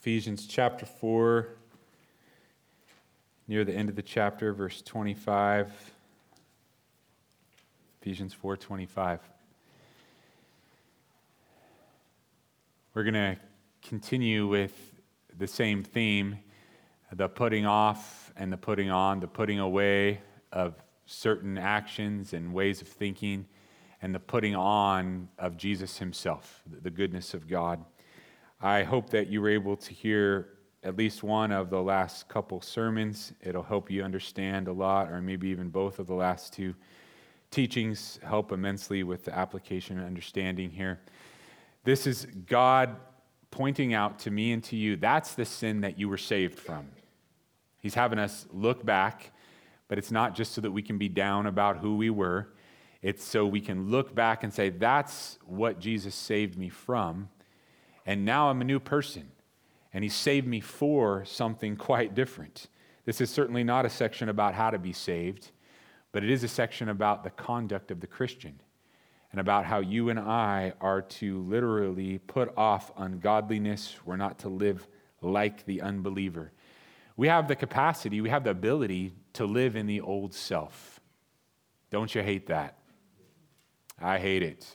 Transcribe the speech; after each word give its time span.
Ephesians 0.00 0.46
chapter 0.46 0.86
4, 0.86 1.46
near 3.46 3.66
the 3.66 3.74
end 3.74 3.90
of 3.90 3.96
the 3.96 4.02
chapter, 4.02 4.54
verse 4.54 4.80
25. 4.80 5.70
Ephesians 8.00 8.34
4:25. 8.34 9.18
We're 12.94 13.02
going 13.02 13.12
to 13.12 13.36
continue 13.82 14.48
with 14.48 14.72
the 15.36 15.46
same 15.46 15.82
theme, 15.82 16.38
the 17.12 17.28
putting 17.28 17.66
off 17.66 18.32
and 18.38 18.50
the 18.50 18.56
putting 18.56 18.90
on, 18.90 19.20
the 19.20 19.28
putting 19.28 19.58
away 19.58 20.22
of 20.50 20.82
certain 21.04 21.58
actions 21.58 22.32
and 22.32 22.54
ways 22.54 22.80
of 22.80 22.88
thinking, 22.88 23.46
and 24.00 24.14
the 24.14 24.20
putting 24.20 24.56
on 24.56 25.28
of 25.38 25.58
Jesus 25.58 25.98
himself, 25.98 26.62
the 26.66 26.90
goodness 26.90 27.34
of 27.34 27.46
God. 27.46 27.84
I 28.62 28.82
hope 28.82 29.08
that 29.10 29.28
you 29.28 29.40
were 29.40 29.48
able 29.48 29.74
to 29.78 29.94
hear 29.94 30.48
at 30.82 30.94
least 30.94 31.22
one 31.22 31.50
of 31.50 31.70
the 31.70 31.80
last 31.80 32.28
couple 32.28 32.60
sermons. 32.60 33.32
It'll 33.40 33.62
help 33.62 33.90
you 33.90 34.02
understand 34.02 34.68
a 34.68 34.72
lot, 34.72 35.10
or 35.10 35.22
maybe 35.22 35.48
even 35.48 35.70
both 35.70 35.98
of 35.98 36.06
the 36.06 36.14
last 36.14 36.52
two 36.52 36.74
teachings 37.50 38.18
help 38.22 38.52
immensely 38.52 39.02
with 39.02 39.24
the 39.24 39.34
application 39.34 39.96
and 39.96 40.06
understanding 40.06 40.70
here. 40.70 41.00
This 41.84 42.06
is 42.06 42.26
God 42.46 42.96
pointing 43.50 43.94
out 43.94 44.18
to 44.20 44.30
me 44.30 44.52
and 44.52 44.62
to 44.64 44.76
you 44.76 44.94
that's 44.94 45.34
the 45.34 45.46
sin 45.46 45.80
that 45.80 45.98
you 45.98 46.10
were 46.10 46.18
saved 46.18 46.58
from. 46.58 46.86
He's 47.80 47.94
having 47.94 48.18
us 48.18 48.46
look 48.52 48.84
back, 48.84 49.32
but 49.88 49.96
it's 49.96 50.10
not 50.10 50.34
just 50.34 50.52
so 50.52 50.60
that 50.60 50.70
we 50.70 50.82
can 50.82 50.98
be 50.98 51.08
down 51.08 51.46
about 51.46 51.78
who 51.78 51.96
we 51.96 52.10
were. 52.10 52.52
It's 53.00 53.24
so 53.24 53.46
we 53.46 53.62
can 53.62 53.90
look 53.90 54.14
back 54.14 54.44
and 54.44 54.52
say, 54.52 54.68
that's 54.68 55.38
what 55.46 55.80
Jesus 55.80 56.14
saved 56.14 56.58
me 56.58 56.68
from 56.68 57.30
and 58.10 58.24
now 58.24 58.50
I'm 58.50 58.60
a 58.60 58.64
new 58.64 58.80
person. 58.80 59.30
And 59.92 60.02
he 60.02 60.10
saved 60.10 60.44
me 60.44 60.58
for 60.58 61.24
something 61.24 61.76
quite 61.76 62.12
different. 62.12 62.66
This 63.04 63.20
is 63.20 63.30
certainly 63.30 63.62
not 63.62 63.86
a 63.86 63.88
section 63.88 64.28
about 64.28 64.52
how 64.52 64.70
to 64.70 64.80
be 64.80 64.92
saved, 64.92 65.52
but 66.10 66.24
it 66.24 66.30
is 66.30 66.42
a 66.42 66.48
section 66.48 66.88
about 66.88 67.22
the 67.22 67.30
conduct 67.30 67.92
of 67.92 68.00
the 68.00 68.08
Christian 68.08 68.60
and 69.30 69.40
about 69.40 69.64
how 69.64 69.78
you 69.78 70.08
and 70.08 70.18
I 70.18 70.72
are 70.80 71.02
to 71.02 71.38
literally 71.42 72.18
put 72.18 72.52
off 72.56 72.90
ungodliness. 72.96 73.94
We're 74.04 74.16
not 74.16 74.40
to 74.40 74.48
live 74.48 74.88
like 75.20 75.64
the 75.64 75.80
unbeliever. 75.80 76.50
We 77.16 77.28
have 77.28 77.46
the 77.46 77.54
capacity, 77.54 78.20
we 78.20 78.30
have 78.30 78.42
the 78.42 78.50
ability 78.50 79.14
to 79.34 79.44
live 79.44 79.76
in 79.76 79.86
the 79.86 80.00
old 80.00 80.34
self. 80.34 80.98
Don't 81.92 82.12
you 82.12 82.22
hate 82.22 82.48
that? 82.48 82.76
I 84.02 84.18
hate 84.18 84.42
it. 84.42 84.66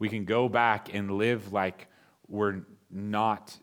We 0.00 0.08
can 0.08 0.24
go 0.24 0.48
back 0.48 0.92
and 0.92 1.12
live 1.12 1.52
like 1.52 1.86
we're 2.28 2.62
not 2.90 3.56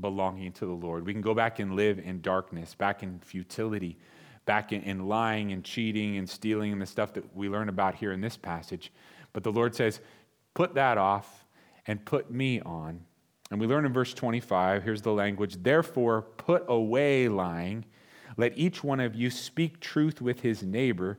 belonging 0.00 0.52
to 0.52 0.66
the 0.66 0.72
Lord. 0.72 1.06
We 1.06 1.12
can 1.12 1.22
go 1.22 1.34
back 1.34 1.58
and 1.58 1.76
live 1.76 1.98
in 1.98 2.20
darkness, 2.20 2.74
back 2.74 3.02
in 3.02 3.20
futility, 3.20 3.98
back 4.44 4.72
in, 4.72 4.82
in, 4.82 5.06
lying 5.06 5.52
and 5.52 5.64
cheating 5.64 6.16
and 6.16 6.28
stealing 6.28 6.72
and 6.72 6.82
the 6.82 6.86
stuff 6.86 7.12
that 7.14 7.34
we 7.34 7.48
learn 7.48 7.68
about 7.68 7.94
here 7.94 8.12
in 8.12 8.20
this 8.20 8.36
passage. 8.36 8.92
But 9.32 9.44
the 9.44 9.52
Lord 9.52 9.74
says, 9.74 10.00
put 10.54 10.74
that 10.74 10.98
off 10.98 11.46
and 11.86 12.04
put 12.04 12.30
me 12.30 12.60
on. 12.60 13.00
And 13.50 13.60
we 13.60 13.66
learn 13.66 13.84
in 13.84 13.92
verse 13.92 14.14
25, 14.14 14.82
here's 14.82 15.02
the 15.02 15.12
language 15.12 15.62
Therefore, 15.62 16.22
put 16.22 16.64
away 16.66 17.28
lying. 17.28 17.84
Let 18.36 18.58
each 18.58 18.82
one 18.82 19.00
of 19.00 19.14
you 19.14 19.30
speak 19.30 19.80
truth 19.80 20.20
with 20.20 20.40
his 20.40 20.62
neighbor, 20.62 21.18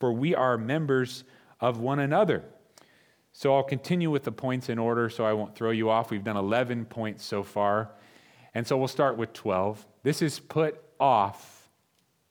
for 0.00 0.12
we 0.12 0.34
are 0.34 0.58
members 0.58 1.22
of 1.60 1.78
one 1.78 2.00
another. 2.00 2.44
So 3.38 3.54
I'll 3.54 3.62
continue 3.62 4.10
with 4.10 4.24
the 4.24 4.32
points 4.32 4.70
in 4.70 4.78
order 4.78 5.10
so 5.10 5.26
I 5.26 5.34
won't 5.34 5.54
throw 5.54 5.70
you 5.70 5.90
off. 5.90 6.10
We've 6.10 6.24
done 6.24 6.38
11 6.38 6.86
points 6.86 7.22
so 7.22 7.42
far. 7.42 7.90
And 8.54 8.66
so 8.66 8.78
we'll 8.78 8.88
start 8.88 9.18
with 9.18 9.34
12. 9.34 9.86
This 10.02 10.22
is 10.22 10.40
put 10.40 10.82
off 10.98 11.68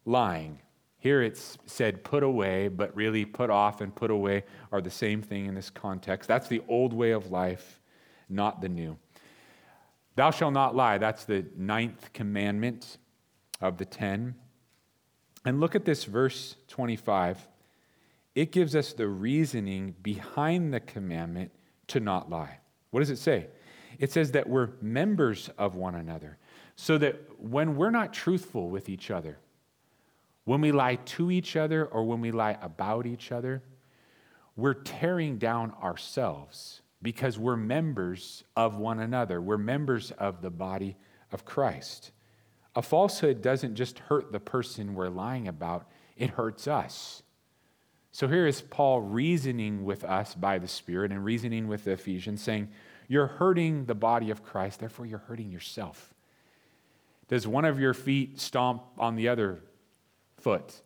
lying. 0.04 0.58
Here 0.98 1.22
it's 1.22 1.60
said 1.68 2.04
put 2.04 2.24
away, 2.24 2.70
but 2.70 2.96
really 2.96 3.24
put 3.24 3.52
off 3.52 3.82
and 3.82 3.94
put 3.94 4.10
away 4.10 4.46
are 4.72 4.82
the 4.82 4.90
same 4.90 5.22
thing 5.22 5.46
in 5.46 5.54
this 5.54 5.70
context. 5.70 6.28
That's 6.28 6.48
the 6.48 6.64
old 6.68 6.92
way 6.92 7.12
of 7.12 7.30
life, 7.30 7.80
not 8.28 8.62
the 8.62 8.70
new. 8.70 8.98
Thou 10.16 10.32
shalt 10.32 10.54
not 10.54 10.76
lie. 10.76 10.98
That's 10.98 11.24
the 11.24 11.46
ninth 11.56 12.14
commandment 12.14 12.98
of 13.62 13.78
the 13.78 13.86
ten. 13.86 14.34
And 15.46 15.60
look 15.60 15.76
at 15.76 15.86
this 15.86 16.06
verse 16.06 16.56
25 16.68 17.48
it 18.36 18.52
gives 18.52 18.76
us 18.76 18.94
the 18.94 19.08
reasoning 19.08 19.96
behind 20.04 20.74
the 20.74 20.82
commandment 20.82 21.52
to 21.88 22.00
not 22.00 22.30
lie. 22.30 22.60
What 22.92 23.00
does 23.00 23.10
it 23.10 23.18
say? 23.18 23.48
It 23.98 24.12
says 24.12 24.32
that 24.32 24.48
we're 24.48 24.72
members 24.82 25.50
of 25.58 25.76
one 25.76 25.96
another, 25.96 26.38
so 26.76 26.98
that 26.98 27.16
when 27.40 27.78
we're 27.78 27.92
not 27.92 28.14
truthful 28.14 28.70
with 28.70 28.90
each 28.90 29.10
other, 29.10 29.40
when 30.44 30.62
we 30.62 30.72
lie 30.72 30.96
to 30.96 31.32
each 31.32 31.56
other 31.56 31.86
or 31.86 32.04
when 32.04 32.20
we 32.20 32.32
lie 32.32 32.58
about 32.62 33.06
each 33.06 33.32
other, 33.32 33.64
we're 34.56 34.74
tearing 34.74 35.38
down 35.38 35.74
ourselves 35.82 36.82
because 37.02 37.40
we're 37.40 37.56
members 37.56 38.44
of 38.56 38.78
one 38.78 39.00
another. 39.00 39.42
We're 39.42 39.58
members 39.58 40.12
of 40.12 40.42
the 40.42 40.50
body 40.50 40.98
of 41.32 41.46
Christ. 41.46 42.12
A 42.76 42.82
falsehood 42.82 43.42
doesn't 43.42 43.76
just 43.76 44.00
hurt 44.00 44.32
the 44.32 44.40
person 44.40 44.94
we're 44.94 45.10
lying 45.10 45.48
about, 45.48 45.88
it 46.18 46.32
hurts 46.32 46.68
us. 46.68 47.24
So 48.16 48.30
here 48.30 48.48
is 48.48 48.62
Paul 48.62 49.02
reasoning 49.02 49.84
with 49.84 50.06
us 50.06 50.36
by 50.36 50.58
the 50.58 50.70
Spirit 50.70 51.12
and 51.12 51.26
reasoning 51.26 51.68
with 51.68 51.84
the 51.84 51.92
Ephesians, 51.92 52.42
saying, 52.42 52.70
You're 53.10 53.28
hurting 53.28 53.88
the 53.88 53.94
body 53.94 54.30
of 54.30 54.42
Christ, 54.42 54.80
therefore 54.80 55.06
you're 55.06 55.20
hurting 55.20 55.52
yourself. 55.52 56.14
Does 57.28 57.46
one 57.46 57.66
of 57.66 57.78
your 57.78 57.94
feet 57.94 58.40
stomp 58.40 58.84
on 58.98 59.18
the 59.18 59.28
other 59.28 59.60
foot? 60.38 60.82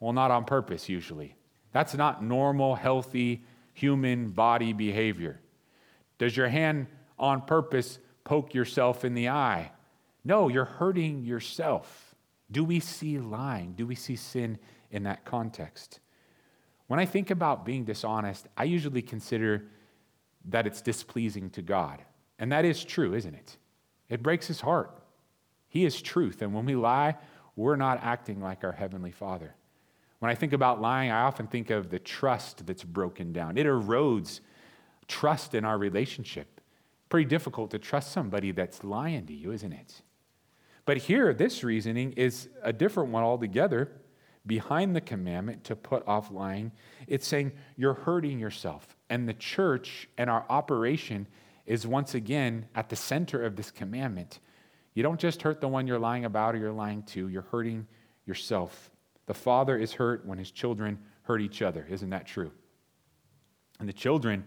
Well, 0.00 0.12
not 0.12 0.32
on 0.32 0.46
purpose, 0.46 0.88
usually. 0.88 1.36
That's 1.70 1.94
not 1.94 2.24
normal, 2.24 2.74
healthy 2.74 3.44
human 3.72 4.30
body 4.30 4.72
behavior. 4.72 5.38
Does 6.18 6.36
your 6.36 6.48
hand 6.48 6.88
on 7.20 7.42
purpose 7.42 8.00
poke 8.24 8.52
yourself 8.52 9.04
in 9.04 9.14
the 9.14 9.28
eye? 9.28 9.70
No, 10.24 10.48
you're 10.48 10.64
hurting 10.64 11.22
yourself. 11.22 12.16
Do 12.50 12.64
we 12.64 12.80
see 12.80 13.20
lying? 13.20 13.74
Do 13.74 13.86
we 13.86 13.94
see 13.94 14.16
sin 14.16 14.58
in 14.90 15.04
that 15.04 15.24
context? 15.24 16.00
When 16.86 17.00
I 17.00 17.06
think 17.06 17.30
about 17.30 17.64
being 17.64 17.84
dishonest, 17.84 18.46
I 18.56 18.64
usually 18.64 19.02
consider 19.02 19.64
that 20.46 20.66
it's 20.66 20.82
displeasing 20.82 21.50
to 21.50 21.62
God. 21.62 22.02
And 22.38 22.52
that 22.52 22.64
is 22.64 22.84
true, 22.84 23.14
isn't 23.14 23.34
it? 23.34 23.56
It 24.08 24.22
breaks 24.22 24.46
his 24.46 24.60
heart. 24.60 24.98
He 25.68 25.84
is 25.84 26.00
truth. 26.02 26.42
And 26.42 26.52
when 26.52 26.66
we 26.66 26.76
lie, 26.76 27.16
we're 27.56 27.76
not 27.76 28.00
acting 28.02 28.40
like 28.40 28.64
our 28.64 28.72
Heavenly 28.72 29.12
Father. 29.12 29.54
When 30.18 30.30
I 30.30 30.34
think 30.34 30.52
about 30.52 30.80
lying, 30.80 31.10
I 31.10 31.22
often 31.22 31.46
think 31.46 31.70
of 31.70 31.90
the 31.90 31.98
trust 31.98 32.66
that's 32.66 32.84
broken 32.84 33.32
down. 33.32 33.56
It 33.56 33.66
erodes 33.66 34.40
trust 35.08 35.54
in 35.54 35.64
our 35.64 35.78
relationship. 35.78 36.60
Pretty 37.08 37.28
difficult 37.28 37.70
to 37.70 37.78
trust 37.78 38.12
somebody 38.12 38.50
that's 38.50 38.84
lying 38.84 39.26
to 39.26 39.34
you, 39.34 39.52
isn't 39.52 39.72
it? 39.72 40.02
But 40.86 40.98
here, 40.98 41.32
this 41.32 41.64
reasoning 41.64 42.12
is 42.12 42.48
a 42.62 42.72
different 42.72 43.10
one 43.10 43.22
altogether 43.22 43.90
behind 44.46 44.94
the 44.94 45.00
commandment 45.00 45.64
to 45.64 45.76
put 45.76 46.06
off 46.06 46.30
lying. 46.30 46.72
It's 47.06 47.26
saying 47.26 47.52
you're 47.76 47.94
hurting 47.94 48.38
yourself. 48.38 48.96
And 49.08 49.28
the 49.28 49.34
church 49.34 50.08
and 50.18 50.28
our 50.28 50.44
operation 50.48 51.26
is 51.66 51.86
once 51.86 52.14
again 52.14 52.66
at 52.74 52.88
the 52.88 52.96
center 52.96 53.44
of 53.44 53.56
this 53.56 53.70
commandment. 53.70 54.40
You 54.94 55.02
don't 55.02 55.18
just 55.18 55.42
hurt 55.42 55.60
the 55.60 55.68
one 55.68 55.86
you're 55.86 55.98
lying 55.98 56.24
about 56.24 56.54
or 56.54 56.58
you're 56.58 56.72
lying 56.72 57.02
to, 57.04 57.28
you're 57.28 57.42
hurting 57.42 57.86
yourself. 58.26 58.90
The 59.26 59.34
father 59.34 59.76
is 59.76 59.94
hurt 59.94 60.26
when 60.26 60.38
his 60.38 60.50
children 60.50 60.98
hurt 61.22 61.40
each 61.40 61.62
other. 61.62 61.86
Isn't 61.88 62.10
that 62.10 62.26
true? 62.26 62.52
And 63.80 63.88
the 63.88 63.94
children, 63.94 64.44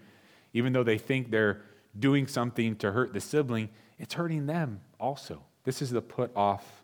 even 0.54 0.74
though 0.74 0.84
they 0.84 0.98
think 0.98 1.32
they're 1.32 1.62
doing 2.00 2.28
something 2.28 2.76
to 2.78 2.92
hurt 2.92 3.14
the 3.14 3.20
sibling, 3.20 3.70
it's 3.98 4.14
hurting 4.14 4.46
them 4.46 4.80
also. 5.00 5.44
This 5.64 5.82
is 5.82 5.90
the 5.90 6.02
put 6.02 6.32
off 6.36 6.84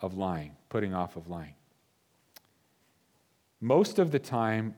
of 0.00 0.14
lying, 0.14 0.56
putting 0.70 0.94
off 0.94 1.16
of 1.16 1.28
lying. 1.28 1.54
Most 3.60 3.98
of 3.98 4.10
the 4.10 4.18
time, 4.18 4.74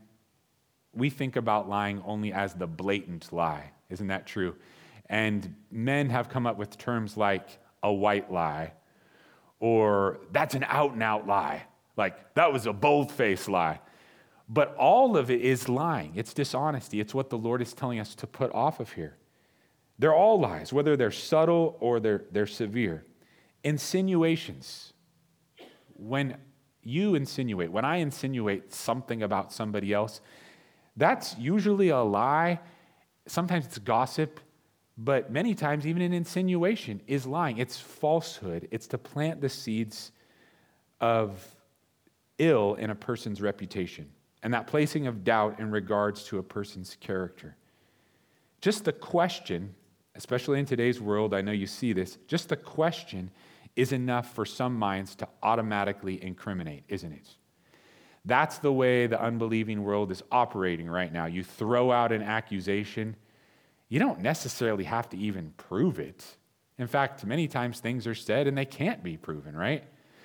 we 0.92 1.10
think 1.10 1.36
about 1.36 1.68
lying 1.68 2.02
only 2.04 2.32
as 2.32 2.54
the 2.54 2.66
blatant 2.66 3.32
lie. 3.32 3.72
Isn't 3.90 4.08
that 4.08 4.26
true? 4.26 4.56
And 5.06 5.54
men 5.70 6.10
have 6.10 6.28
come 6.28 6.46
up 6.46 6.56
with 6.56 6.78
terms 6.78 7.16
like 7.16 7.58
a 7.82 7.92
white 7.92 8.32
lie, 8.32 8.72
or 9.58 10.20
that's 10.32 10.54
an 10.54 10.64
out 10.68 10.92
and 10.92 11.02
out 11.02 11.26
lie, 11.26 11.64
like 11.96 12.34
that 12.34 12.52
was 12.52 12.66
a 12.66 12.72
bold 12.72 13.10
faced 13.10 13.48
lie. 13.48 13.80
But 14.48 14.74
all 14.76 15.16
of 15.16 15.30
it 15.30 15.42
is 15.42 15.68
lying, 15.68 16.12
it's 16.16 16.34
dishonesty. 16.34 17.00
It's 17.00 17.14
what 17.14 17.30
the 17.30 17.38
Lord 17.38 17.62
is 17.62 17.72
telling 17.72 18.00
us 18.00 18.14
to 18.16 18.26
put 18.26 18.52
off 18.52 18.80
of 18.80 18.92
here. 18.92 19.16
They're 19.98 20.14
all 20.14 20.40
lies, 20.40 20.72
whether 20.72 20.96
they're 20.96 21.10
subtle 21.10 21.76
or 21.78 22.00
they're, 22.00 22.24
they're 22.32 22.46
severe. 22.46 23.04
Insinuations. 23.62 24.94
When 25.94 26.36
you 26.90 27.14
insinuate, 27.14 27.70
when 27.70 27.84
I 27.84 27.96
insinuate 27.96 28.72
something 28.72 29.22
about 29.22 29.52
somebody 29.52 29.92
else, 29.92 30.20
that's 30.96 31.36
usually 31.38 31.88
a 31.88 32.00
lie. 32.00 32.60
Sometimes 33.26 33.64
it's 33.66 33.78
gossip, 33.78 34.40
but 34.98 35.32
many 35.32 35.54
times, 35.54 35.86
even 35.86 36.02
an 36.02 36.12
insinuation 36.12 37.00
is 37.06 37.26
lying. 37.26 37.58
It's 37.58 37.78
falsehood. 37.78 38.68
It's 38.70 38.86
to 38.88 38.98
plant 38.98 39.40
the 39.40 39.48
seeds 39.48 40.12
of 41.00 41.42
ill 42.38 42.74
in 42.74 42.90
a 42.90 42.94
person's 42.94 43.40
reputation 43.40 44.10
and 44.42 44.52
that 44.54 44.66
placing 44.66 45.06
of 45.06 45.24
doubt 45.24 45.60
in 45.60 45.70
regards 45.70 46.24
to 46.24 46.38
a 46.38 46.42
person's 46.42 46.96
character. 47.00 47.56
Just 48.60 48.84
the 48.84 48.92
question, 48.92 49.74
especially 50.14 50.58
in 50.58 50.66
today's 50.66 51.00
world, 51.00 51.34
I 51.34 51.40
know 51.40 51.52
you 51.52 51.66
see 51.66 51.92
this, 51.92 52.18
just 52.26 52.48
the 52.48 52.56
question 52.56 53.30
is 53.76 53.92
enough 53.92 54.34
for 54.34 54.44
some 54.44 54.74
minds 54.74 55.14
to 55.16 55.28
automatically 55.42 56.22
incriminate, 56.22 56.84
isn't 56.88 57.12
it? 57.12 57.28
That's 58.24 58.58
the 58.58 58.72
way 58.72 59.06
the 59.06 59.20
unbelieving 59.20 59.82
world 59.82 60.10
is 60.10 60.22
operating 60.30 60.88
right 60.88 61.12
now. 61.12 61.26
You 61.26 61.42
throw 61.42 61.90
out 61.90 62.12
an 62.12 62.22
accusation, 62.22 63.16
you 63.88 63.98
don't 63.98 64.20
necessarily 64.20 64.84
have 64.84 65.08
to 65.10 65.16
even 65.16 65.52
prove 65.56 65.98
it. 65.98 66.24
In 66.78 66.86
fact, 66.86 67.24
many 67.24 67.48
times 67.48 67.80
things 67.80 68.06
are 68.06 68.14
said 68.14 68.46
and 68.46 68.56
they 68.56 68.64
can't 68.64 69.02
be 69.02 69.16
proven, 69.16 69.56
right? 69.56 69.84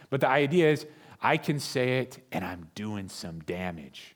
But 0.09 0.21
the 0.21 0.29
idea 0.29 0.71
is, 0.71 0.85
I 1.21 1.37
can 1.37 1.59
say 1.59 1.99
it 1.99 2.19
and 2.31 2.45
I'm 2.45 2.69
doing 2.75 3.09
some 3.09 3.39
damage. 3.39 4.15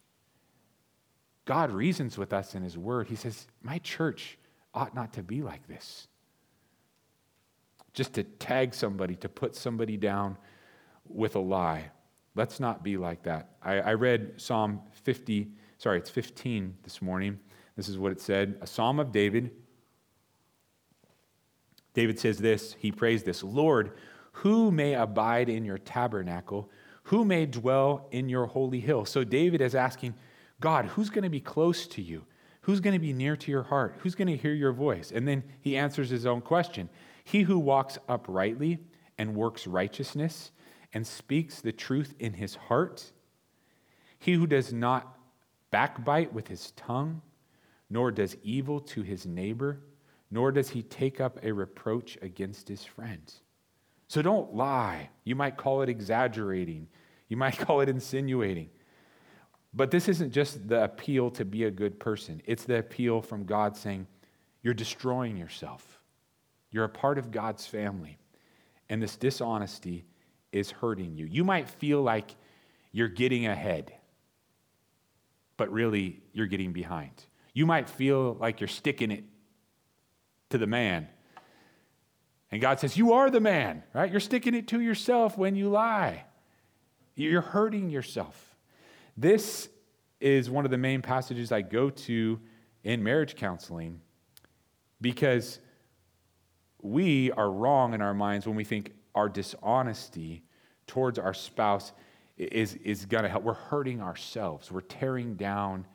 God 1.45 1.71
reasons 1.71 2.17
with 2.17 2.31
us 2.31 2.53
in 2.53 2.61
His 2.61 2.77
Word. 2.77 3.07
He 3.07 3.15
says, 3.15 3.47
My 3.63 3.79
church 3.79 4.37
ought 4.73 4.93
not 4.93 5.13
to 5.13 5.23
be 5.23 5.41
like 5.41 5.67
this. 5.67 6.07
Just 7.93 8.13
to 8.13 8.23
tag 8.23 8.73
somebody, 8.73 9.15
to 9.17 9.29
put 9.29 9.55
somebody 9.55 9.97
down 9.97 10.37
with 11.07 11.35
a 11.35 11.39
lie. 11.39 11.91
Let's 12.35 12.59
not 12.59 12.83
be 12.83 12.97
like 12.97 13.23
that. 13.23 13.49
I, 13.61 13.79
I 13.79 13.93
read 13.93 14.33
Psalm 14.37 14.81
50, 15.03 15.49
sorry, 15.77 15.97
it's 15.97 16.09
15 16.09 16.75
this 16.83 17.01
morning. 17.01 17.39
This 17.75 17.89
is 17.89 17.97
what 17.97 18.11
it 18.11 18.21
said 18.21 18.57
a 18.61 18.67
psalm 18.67 18.99
of 18.99 19.11
David. 19.11 19.51
David 21.93 22.19
says 22.19 22.37
this, 22.37 22.75
he 22.79 22.91
prays 22.91 23.23
this 23.23 23.43
Lord, 23.43 23.91
who 24.31 24.71
may 24.71 24.93
abide 24.93 25.49
in 25.49 25.65
your 25.65 25.77
tabernacle? 25.77 26.69
Who 27.03 27.25
may 27.25 27.45
dwell 27.45 28.07
in 28.11 28.29
your 28.29 28.45
holy 28.45 28.79
hill? 28.79 29.03
So 29.05 29.23
David 29.23 29.61
is 29.61 29.75
asking, 29.75 30.13
God, 30.61 30.85
who's 30.85 31.09
going 31.09 31.23
to 31.23 31.29
be 31.29 31.39
close 31.39 31.87
to 31.87 32.01
you? 32.01 32.25
Who's 32.61 32.79
going 32.79 32.93
to 32.93 32.99
be 32.99 33.13
near 33.13 33.35
to 33.37 33.51
your 33.51 33.63
heart? 33.63 33.95
Who's 33.99 34.15
going 34.15 34.27
to 34.27 34.37
hear 34.37 34.53
your 34.53 34.73
voice? 34.73 35.11
And 35.11 35.27
then 35.27 35.43
he 35.61 35.77
answers 35.77 36.09
his 36.09 36.25
own 36.25 36.41
question 36.41 36.89
He 37.23 37.43
who 37.43 37.59
walks 37.59 37.97
uprightly 38.07 38.79
and 39.17 39.35
works 39.35 39.67
righteousness 39.67 40.51
and 40.93 41.05
speaks 41.05 41.61
the 41.61 41.71
truth 41.71 42.15
in 42.19 42.33
his 42.33 42.55
heart, 42.55 43.11
he 44.17 44.33
who 44.33 44.47
does 44.47 44.73
not 44.73 45.17
backbite 45.71 46.33
with 46.33 46.47
his 46.47 46.71
tongue, 46.71 47.21
nor 47.89 48.11
does 48.11 48.35
evil 48.43 48.79
to 48.79 49.01
his 49.01 49.25
neighbor, 49.25 49.81
nor 50.31 50.51
does 50.51 50.69
he 50.69 50.83
take 50.83 51.21
up 51.21 51.39
a 51.43 51.51
reproach 51.51 52.17
against 52.21 52.67
his 52.67 52.83
friends. 52.83 53.41
So 54.07 54.21
don't 54.21 54.55
lie. 54.55 55.09
You 55.23 55.35
might 55.35 55.57
call 55.57 55.81
it 55.81 55.89
exaggerating, 55.89 56.87
you 57.27 57.37
might 57.37 57.57
call 57.59 57.81
it 57.81 57.89
insinuating. 57.89 58.69
But 59.73 59.91
this 59.91 60.07
isn't 60.07 60.31
just 60.31 60.67
the 60.67 60.83
appeal 60.83 61.29
to 61.31 61.45
be 61.45 61.65
a 61.65 61.71
good 61.71 61.99
person, 61.99 62.41
it's 62.45 62.63
the 62.63 62.79
appeal 62.79 63.21
from 63.21 63.45
God 63.45 63.77
saying, 63.77 64.07
You're 64.61 64.73
destroying 64.73 65.37
yourself. 65.37 65.99
You're 66.71 66.85
a 66.85 66.89
part 66.89 67.17
of 67.17 67.31
God's 67.31 67.65
family. 67.65 68.19
And 68.89 69.01
this 69.01 69.15
dishonesty 69.15 70.05
is 70.51 70.71
hurting 70.71 71.15
you. 71.15 71.25
You 71.25 71.43
might 71.43 71.69
feel 71.69 72.01
like 72.01 72.35
you're 72.91 73.07
getting 73.07 73.45
ahead, 73.45 73.93
but 75.57 75.71
really 75.71 76.21
you're 76.33 76.47
getting 76.47 76.73
behind. 76.73 77.11
You 77.53 77.65
might 77.65 77.89
feel 77.89 78.35
like 78.39 78.59
you're 78.59 78.67
sticking 78.67 79.11
it 79.11 79.23
to 80.49 80.57
the 80.57 80.67
man. 80.67 81.07
And 82.51 82.61
God 82.61 82.79
says, 82.79 82.97
You 82.97 83.13
are 83.13 83.29
the 83.29 83.39
man, 83.39 83.83
right? 83.93 84.09
You're 84.09 84.19
sticking 84.19 84.55
it 84.55 84.67
to 84.69 84.81
yourself 84.81 85.37
when 85.37 85.55
you 85.55 85.69
lie. 85.69 86.25
You're 87.15 87.41
hurting 87.41 87.89
yourself. 87.89 88.48
This 89.19 89.67
is 90.21 90.49
one 90.49 90.63
of 90.63 90.71
the 90.71 90.77
main 90.77 91.01
passages 91.01 91.51
I 91.51 91.61
go 91.61 91.89
to 91.89 92.39
in 92.85 93.03
marriage 93.03 93.35
counseling 93.35 93.99
because 95.01 95.59
we 96.81 97.29
are 97.33 97.51
wrong 97.51 97.93
in 97.93 98.01
our 98.01 98.13
minds 98.13 98.47
when 98.47 98.55
we 98.55 98.63
think 98.63 98.93
our 99.13 99.27
dishonesty 99.27 100.43
towards 100.87 101.19
our 101.19 101.33
spouse 101.33 101.91
is, 102.37 102.75
is 102.75 103.05
going 103.05 103.23
to 103.23 103.29
help. 103.29 103.43
We're 103.43 103.55
hurting 103.55 104.01
ourselves, 104.01 104.71
we're 104.71 104.79
tearing 104.79 105.35
down 105.35 105.85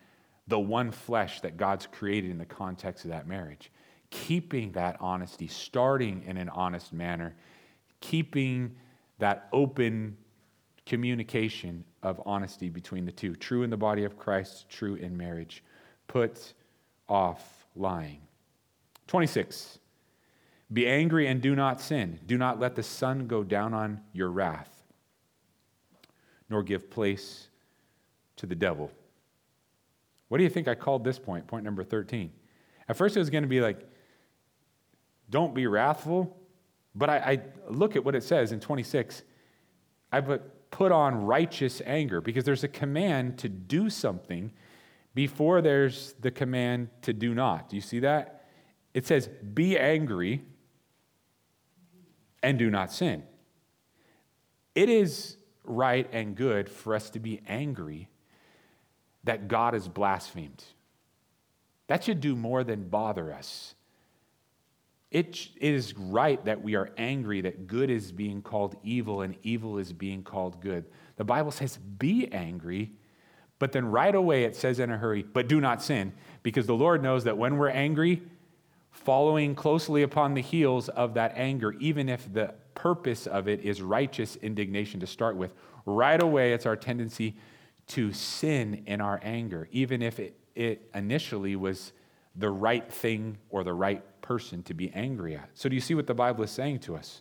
the 0.46 0.60
one 0.60 0.90
flesh 0.90 1.40
that 1.40 1.56
God's 1.56 1.86
created 1.86 2.30
in 2.30 2.36
the 2.36 2.44
context 2.44 3.06
of 3.06 3.10
that 3.10 3.26
marriage. 3.26 3.72
Keeping 4.10 4.72
that 4.72 4.98
honesty, 5.00 5.46
starting 5.48 6.24
in 6.26 6.36
an 6.36 6.50
honest 6.50 6.92
manner, 6.92 7.34
keeping 8.02 8.76
that 9.18 9.48
open 9.50 10.18
communication 10.84 11.84
of 12.04 12.20
honesty 12.24 12.68
between 12.68 13.04
the 13.04 13.12
two. 13.12 13.34
True 13.34 13.62
in 13.62 13.70
the 13.70 13.76
body 13.76 14.04
of 14.04 14.16
Christ, 14.16 14.68
true 14.68 14.94
in 14.94 15.16
marriage. 15.16 15.64
Put 16.06 16.52
off 17.08 17.66
lying. 17.74 18.20
26. 19.08 19.78
Be 20.72 20.86
angry 20.86 21.26
and 21.26 21.40
do 21.40 21.54
not 21.54 21.80
sin. 21.80 22.20
Do 22.26 22.38
not 22.38 22.60
let 22.60 22.76
the 22.76 22.82
sun 22.82 23.26
go 23.26 23.42
down 23.42 23.74
on 23.74 24.00
your 24.12 24.30
wrath, 24.30 24.70
nor 26.48 26.62
give 26.62 26.90
place 26.90 27.48
to 28.36 28.46
the 28.46 28.54
devil. 28.54 28.90
What 30.28 30.38
do 30.38 30.44
you 30.44 30.50
think 30.50 30.68
I 30.68 30.74
called 30.74 31.04
this 31.04 31.18
point? 31.18 31.46
Point 31.46 31.64
number 31.64 31.84
13. 31.84 32.30
At 32.88 32.96
first, 32.96 33.16
it 33.16 33.20
was 33.20 33.30
going 33.30 33.44
to 33.44 33.48
be 33.48 33.60
like, 33.60 33.88
don't 35.30 35.54
be 35.54 35.66
wrathful. 35.66 36.36
But 36.94 37.10
I, 37.10 37.16
I 37.16 37.40
look 37.68 37.96
at 37.96 38.04
what 38.04 38.14
it 38.14 38.22
says 38.22 38.52
in 38.52 38.60
26. 38.60 39.22
I 40.12 40.20
put 40.20 40.42
put 40.74 40.90
on 40.90 41.24
righteous 41.24 41.80
anger 41.86 42.20
because 42.20 42.42
there's 42.42 42.64
a 42.64 42.68
command 42.68 43.38
to 43.38 43.48
do 43.48 43.88
something 43.88 44.50
before 45.14 45.62
there's 45.62 46.14
the 46.20 46.32
command 46.32 46.88
to 47.02 47.12
do 47.12 47.32
not. 47.32 47.68
Do 47.68 47.76
you 47.76 47.80
see 47.80 48.00
that? 48.00 48.46
It 48.92 49.06
says, 49.06 49.28
be 49.28 49.78
angry 49.78 50.42
and 52.42 52.58
do 52.58 52.70
not 52.70 52.90
sin. 52.90 53.22
It 54.74 54.88
is 54.88 55.36
right 55.62 56.08
and 56.12 56.34
good 56.34 56.68
for 56.68 56.96
us 56.96 57.08
to 57.10 57.20
be 57.20 57.40
angry 57.46 58.08
that 59.22 59.46
God 59.46 59.76
is 59.76 59.86
blasphemed. 59.86 60.64
That 61.86 62.02
should 62.02 62.20
do 62.20 62.34
more 62.34 62.64
than 62.64 62.88
bother 62.88 63.32
us. 63.32 63.76
It 65.14 65.50
is 65.60 65.96
right 65.96 66.44
that 66.44 66.60
we 66.60 66.74
are 66.74 66.90
angry 66.96 67.40
that 67.42 67.68
good 67.68 67.88
is 67.88 68.10
being 68.10 68.42
called 68.42 68.74
evil 68.82 69.22
and 69.22 69.36
evil 69.44 69.78
is 69.78 69.92
being 69.92 70.24
called 70.24 70.60
good. 70.60 70.86
The 71.18 71.24
Bible 71.24 71.52
says, 71.52 71.76
be 71.76 72.26
angry, 72.32 72.90
but 73.60 73.70
then 73.70 73.86
right 73.86 74.12
away 74.12 74.42
it 74.42 74.56
says 74.56 74.80
in 74.80 74.90
a 74.90 74.98
hurry, 74.98 75.22
but 75.22 75.46
do 75.46 75.60
not 75.60 75.80
sin, 75.80 76.12
because 76.42 76.66
the 76.66 76.74
Lord 76.74 77.00
knows 77.00 77.22
that 77.24 77.38
when 77.38 77.58
we're 77.58 77.68
angry, 77.68 78.22
following 78.90 79.54
closely 79.54 80.02
upon 80.02 80.34
the 80.34 80.42
heels 80.42 80.88
of 80.88 81.14
that 81.14 81.34
anger, 81.36 81.74
even 81.78 82.08
if 82.08 82.32
the 82.32 82.52
purpose 82.74 83.28
of 83.28 83.46
it 83.46 83.60
is 83.60 83.80
righteous 83.80 84.34
indignation 84.34 84.98
to 84.98 85.06
start 85.06 85.36
with, 85.36 85.54
right 85.86 86.20
away 86.20 86.52
it's 86.54 86.66
our 86.66 86.74
tendency 86.74 87.36
to 87.86 88.12
sin 88.12 88.82
in 88.86 89.00
our 89.00 89.20
anger, 89.22 89.68
even 89.70 90.02
if 90.02 90.18
it, 90.18 90.36
it 90.56 90.90
initially 90.92 91.54
was 91.54 91.92
the 92.34 92.50
right 92.50 92.92
thing 92.92 93.38
or 93.48 93.62
the 93.62 93.72
right 93.72 94.02
person 94.24 94.62
to 94.62 94.74
be 94.74 94.90
angry 94.94 95.36
at. 95.36 95.50
So, 95.52 95.68
do 95.68 95.74
you 95.74 95.80
see 95.80 95.94
what 95.94 96.06
the 96.06 96.14
Bible 96.14 96.42
is 96.42 96.50
saying 96.50 96.78
to 96.80 96.96
us? 96.96 97.20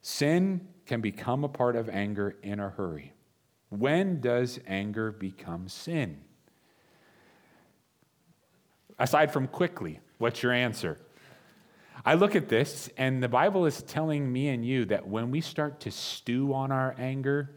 Sin 0.00 0.66
can 0.86 1.02
become 1.02 1.44
a 1.44 1.48
part 1.48 1.76
of 1.76 1.90
anger 1.90 2.36
in 2.42 2.58
a 2.58 2.70
hurry. 2.70 3.12
When 3.68 4.20
does 4.20 4.58
anger 4.66 5.12
become 5.12 5.68
sin? 5.68 6.22
Aside 8.98 9.30
from 9.30 9.46
quickly, 9.46 10.00
what's 10.18 10.42
your 10.42 10.52
answer? 10.52 10.98
I 12.04 12.14
look 12.14 12.34
at 12.34 12.48
this, 12.48 12.88
and 12.96 13.22
the 13.22 13.28
Bible 13.28 13.66
is 13.66 13.82
telling 13.82 14.32
me 14.32 14.48
and 14.48 14.64
you 14.64 14.86
that 14.86 15.06
when 15.06 15.30
we 15.30 15.42
start 15.42 15.80
to 15.80 15.90
stew 15.90 16.54
on 16.54 16.72
our 16.72 16.94
anger, 16.98 17.50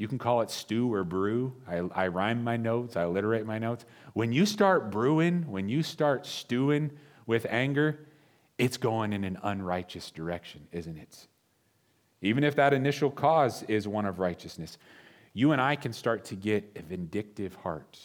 you 0.00 0.08
can 0.08 0.16
call 0.16 0.40
it 0.40 0.50
stew 0.50 0.90
or 0.94 1.04
brew. 1.04 1.52
I, 1.68 1.76
I 1.94 2.06
rhyme 2.06 2.42
my 2.42 2.56
notes, 2.56 2.96
I 2.96 3.02
alliterate 3.02 3.44
my 3.44 3.58
notes. 3.58 3.84
When 4.14 4.32
you 4.32 4.46
start 4.46 4.90
brewing, 4.90 5.42
when 5.42 5.68
you 5.68 5.82
start 5.82 6.24
stewing 6.24 6.92
with 7.26 7.44
anger, 7.50 8.06
it's 8.56 8.78
going 8.78 9.12
in 9.12 9.24
an 9.24 9.38
unrighteous 9.42 10.10
direction, 10.10 10.66
isn't 10.72 10.96
it? 10.96 11.26
Even 12.22 12.44
if 12.44 12.56
that 12.56 12.72
initial 12.72 13.10
cause 13.10 13.62
is 13.64 13.86
one 13.86 14.06
of 14.06 14.18
righteousness, 14.18 14.78
you 15.34 15.52
and 15.52 15.60
I 15.60 15.76
can 15.76 15.92
start 15.92 16.24
to 16.26 16.34
get 16.34 16.64
a 16.76 16.80
vindictive 16.80 17.54
heart. 17.56 17.98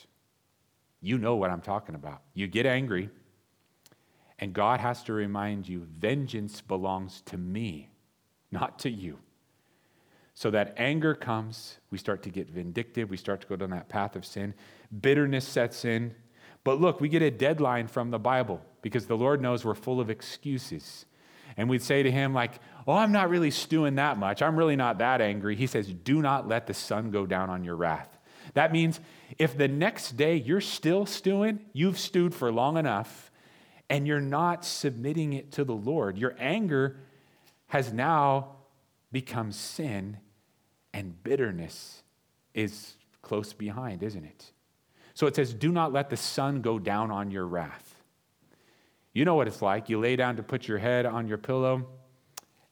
You 1.00 1.18
know 1.18 1.38
what 1.38 1.50
I'm 1.50 1.62
talking 1.62 1.96
about. 1.96 2.24
You 2.34 2.48
get 2.48 2.66
angry, 2.66 3.10
and 4.38 4.52
God 4.52 4.82
has 4.82 5.02
to 5.04 5.14
remind 5.14 5.70
you 5.70 5.88
vengeance 5.98 6.60
belongs 6.60 7.22
to 7.28 7.38
me, 7.38 7.90
not 8.52 8.80
to 8.80 8.90
you. 8.90 9.18
So 10.36 10.52
that 10.52 10.74
anger 10.78 11.16
comes, 11.16 11.80
we 11.92 11.98
start 11.98 12.22
to 12.24 12.30
get 12.30 12.50
vindictive, 12.50 13.10
we 13.10 13.18
start 13.18 13.42
to 13.42 13.48
go 13.48 13.56
down 13.56 13.70
that 13.70 13.88
path 13.88 14.18
of 14.18 14.26
sin. 14.26 14.54
Bitterness 15.02 15.48
sets 15.48 15.86
in. 15.86 16.14
But 16.66 16.82
look, 16.82 17.00
we 17.00 17.08
get 17.08 17.22
a 17.22 17.32
deadline 17.32 17.88
from 17.88 18.12
the 18.12 18.20
Bible 18.20 18.62
because 18.82 19.08
the 19.08 19.16
Lord 19.16 19.42
knows 19.42 19.64
we're 19.64 19.76
full 19.76 20.02
of 20.02 20.10
excuses. 20.10 21.06
And 21.56 21.70
we'd 21.70 21.82
say 21.82 22.04
to 22.04 22.12
him, 22.12 22.34
like, 22.34 22.60
oh, 22.86 22.94
I'm 22.94 23.14
not 23.14 23.30
really 23.30 23.52
stewing 23.52 23.96
that 23.96 24.18
much. 24.18 24.42
I'm 24.42 24.58
really 24.58 24.76
not 24.76 24.98
that 24.98 25.22
angry. 25.22 25.56
He 25.56 25.68
says, 25.68 25.88
do 25.88 26.22
not 26.22 26.50
let 26.50 26.68
the 26.68 26.74
sun 26.74 27.12
go 27.12 27.26
down 27.26 27.50
on 27.50 27.64
your 27.64 27.78
wrath. 27.78 28.18
That 28.56 28.74
means 28.74 29.00
if 29.38 29.58
the 29.58 29.70
next 29.70 30.18
day 30.18 30.36
you're 30.36 30.60
still 30.60 31.06
stewing, 31.06 31.60
you've 31.72 31.98
stewed 31.98 32.36
for 32.36 32.52
long 32.52 32.78
enough 32.78 33.32
and 33.90 34.06
you're 34.06 34.20
not 34.20 34.66
submitting 34.66 35.34
it 35.34 35.54
to 35.54 35.64
the 35.64 35.76
Lord. 35.76 36.18
Your 36.18 36.36
anger 36.40 36.98
has 37.68 37.94
now 37.94 38.56
become 39.12 39.52
sin, 39.52 40.18
and 40.96 41.22
bitterness 41.24 42.04
is 42.54 42.94
close 43.22 43.52
behind, 43.52 44.02
isn't 44.02 44.24
it? 44.24 44.52
So 45.14 45.28
it 45.28 45.36
says, 45.36 45.54
Do 45.54 45.72
not 45.72 45.92
let 45.92 46.10
the 46.10 46.16
sun 46.16 46.62
go 46.62 46.80
down 46.80 47.12
on 47.12 47.32
your 47.32 47.46
wrath. 47.46 48.02
You 49.12 49.26
know 49.26 49.36
what 49.36 49.48
it's 49.48 49.62
like. 49.62 49.90
You 49.90 50.00
lay 50.00 50.16
down 50.16 50.38
to 50.38 50.44
put 50.44 50.70
your 50.70 50.78
head 50.78 51.06
on 51.06 51.28
your 51.28 51.38
pillow, 51.38 51.86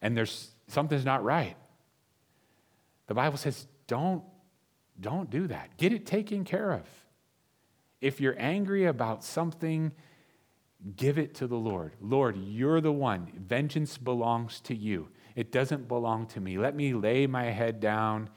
and 0.00 0.16
there's 0.16 0.50
something's 0.68 1.04
not 1.04 1.22
right. 1.22 1.54
The 3.08 3.14
Bible 3.14 3.36
says, 3.36 3.66
Don't, 3.86 4.24
don't 4.98 5.28
do 5.28 5.46
that. 5.48 5.76
Get 5.76 5.92
it 5.92 6.06
taken 6.06 6.44
care 6.44 6.72
of. 6.72 6.88
If 8.00 8.22
you're 8.22 8.36
angry 8.38 8.86
about 8.86 9.22
something, 9.22 9.92
give 10.96 11.18
it 11.18 11.34
to 11.36 11.46
the 11.46 11.56
Lord. 11.56 11.92
Lord, 12.00 12.38
you're 12.38 12.80
the 12.80 12.92
one. 12.92 13.30
Vengeance 13.36 13.98
belongs 13.98 14.60
to 14.62 14.74
you. 14.74 15.08
It 15.34 15.50
doesn't 15.50 15.88
belong 15.88 16.26
to 16.28 16.40
me. 16.40 16.58
Let 16.58 16.76
me 16.76 16.94
lay 16.94 17.26
my 17.26 17.44
head 17.44 17.80
down 17.80 18.30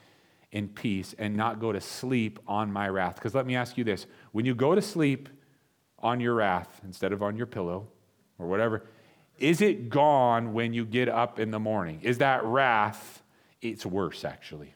in 0.51 0.69
peace 0.69 1.13
and 1.17 1.35
not 1.35 1.59
go 1.59 1.71
to 1.71 1.81
sleep 1.81 2.39
on 2.47 2.71
my 2.71 2.89
wrath. 2.89 3.15
Because 3.15 3.35
let 3.35 3.45
me 3.45 3.55
ask 3.55 3.77
you 3.77 3.83
this 3.83 4.07
when 4.31 4.45
you 4.45 4.55
go 4.55 4.73
to 4.73 4.81
sleep 4.81 5.29
on 5.99 6.19
your 6.19 6.35
wrath 6.35 6.81
instead 6.83 7.11
of 7.11 7.21
on 7.21 7.35
your 7.35 7.45
pillow 7.45 7.87
or 8.39 8.47
whatever, 8.47 8.85
is 9.37 9.61
it 9.61 9.89
gone 9.89 10.53
when 10.53 10.73
you 10.73 10.85
get 10.85 11.09
up 11.09 11.39
in 11.39 11.51
the 11.51 11.59
morning? 11.59 11.99
Is 12.01 12.17
that 12.19 12.43
wrath? 12.43 13.21
It's 13.61 13.85
worse, 13.85 14.23
actually, 14.23 14.73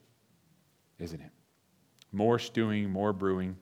isn't 1.00 1.20
it? 1.20 1.32
More 2.12 2.38
stewing, 2.38 2.90
more 2.90 3.14
brewing. 3.14 3.56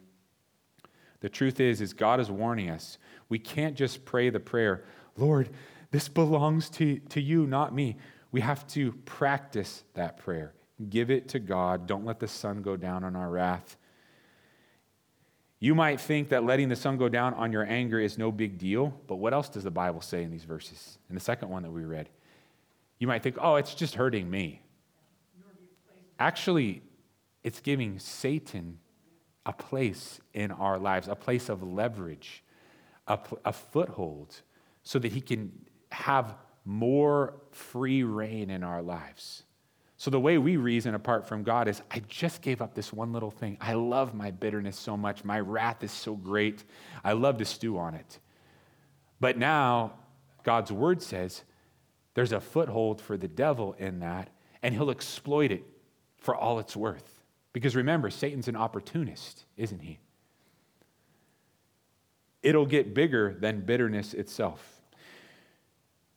The 1.22 1.30
truth 1.30 1.60
is, 1.60 1.82
is 1.82 1.94
God 1.94 2.20
is 2.20 2.32
warning 2.32 2.70
us. 2.70 2.98
We 3.28 3.40
can't 3.40 3.76
just 3.76 4.06
pray 4.06 4.30
the 4.30 4.40
prayer, 4.40 4.86
Lord, 5.16 5.50
this 5.92 6.08
belongs 6.08 6.70
to, 6.72 7.00
to 7.10 7.22
you, 7.22 7.46
not 7.48 7.74
me. 7.74 7.98
We 8.32 8.42
have 8.42 8.68
to 8.70 8.92
practice 9.06 9.84
that 9.96 10.18
prayer. 10.18 10.54
Give 10.90 11.12
it 11.12 11.30
to 11.30 11.40
God. 11.40 11.88
Don't 11.88 12.06
let 12.06 12.20
the 12.20 12.28
sun 12.28 12.62
go 12.62 12.78
down 12.78 13.04
on 13.04 13.16
our 13.16 13.30
wrath. 13.30 13.78
You 15.60 15.76
might 15.76 16.00
think 16.00 16.30
that 16.30 16.46
letting 16.46 16.70
the 16.70 16.76
sun 16.76 16.98
go 16.98 17.10
down 17.10 17.34
on 17.34 17.52
your 17.52 17.66
anger 17.66 18.00
is 18.00 18.18
no 18.18 18.32
big 18.32 18.58
deal, 18.58 18.94
but 19.08 19.18
what 19.18 19.34
else 19.34 19.50
does 19.50 19.64
the 19.64 19.72
Bible 19.72 20.00
say 20.00 20.24
in 20.24 20.32
these 20.32 20.46
verses? 20.46 20.98
In 21.10 21.16
the 21.16 21.22
second 21.22 21.50
one 21.50 21.64
that 21.64 21.72
we 21.72 21.84
read, 21.84 22.10
you 22.98 23.08
might 23.08 23.24
think, 23.24 23.38
oh, 23.42 23.56
it's 23.56 23.74
just 23.74 23.96
hurting 23.96 24.30
me. 24.30 24.62
Actually, 26.18 26.82
it's 27.44 27.60
giving 27.60 28.00
Satan 28.00 28.80
a 29.46 29.52
place 29.52 30.20
in 30.34 30.52
our 30.52 30.78
lives, 30.78 31.08
a 31.08 31.16
place 31.16 31.50
of 31.50 31.64
leverage, 31.64 32.44
a, 33.08 33.20
a 33.44 33.52
foothold, 33.52 34.42
so 34.84 35.00
that 35.00 35.12
he 35.12 35.20
can 35.20 35.52
have 35.92 36.36
more 36.70 37.34
free 37.50 38.04
rein 38.04 38.52
in 38.52 38.64
our 38.64 38.84
lives. 38.84 39.44
So, 39.98 40.12
the 40.12 40.20
way 40.20 40.38
we 40.38 40.56
reason 40.56 40.94
apart 40.94 41.28
from 41.28 41.44
God 41.44 41.68
is 41.68 41.82
I 41.90 42.00
just 42.08 42.42
gave 42.42 42.62
up 42.62 42.76
this 42.76 42.94
one 42.94 43.12
little 43.12 43.32
thing. 43.32 43.58
I 43.60 43.74
love 43.74 44.14
my 44.14 44.30
bitterness 44.32 44.78
so 44.78 44.96
much. 44.96 45.26
My 45.26 45.40
wrath 45.40 45.84
is 45.84 45.92
so 45.92 46.16
great. 46.16 46.64
I 47.04 47.14
love 47.14 47.38
to 47.40 47.46
stew 47.46 47.78
on 47.80 47.96
it. 47.96 48.20
But 49.20 49.38
now, 49.38 49.94
God's 50.44 50.72
word 50.72 51.02
says 51.02 51.44
there's 52.14 52.32
a 52.32 52.40
foothold 52.40 53.02
for 53.02 53.18
the 53.18 53.28
devil 53.28 53.76
in 53.80 54.00
that, 54.00 54.30
and 54.62 54.74
he'll 54.74 54.92
exploit 54.92 55.52
it 55.52 55.64
for 56.18 56.36
all 56.36 56.60
it's 56.60 56.76
worth. 56.76 57.24
Because 57.52 57.76
remember, 57.76 58.12
Satan's 58.12 58.48
an 58.48 58.56
opportunist, 58.56 59.44
isn't 59.58 59.82
he? 59.82 60.00
It'll 62.44 62.68
get 62.68 62.94
bigger 62.94 63.34
than 63.34 63.62
bitterness 63.62 64.14
itself 64.14 64.79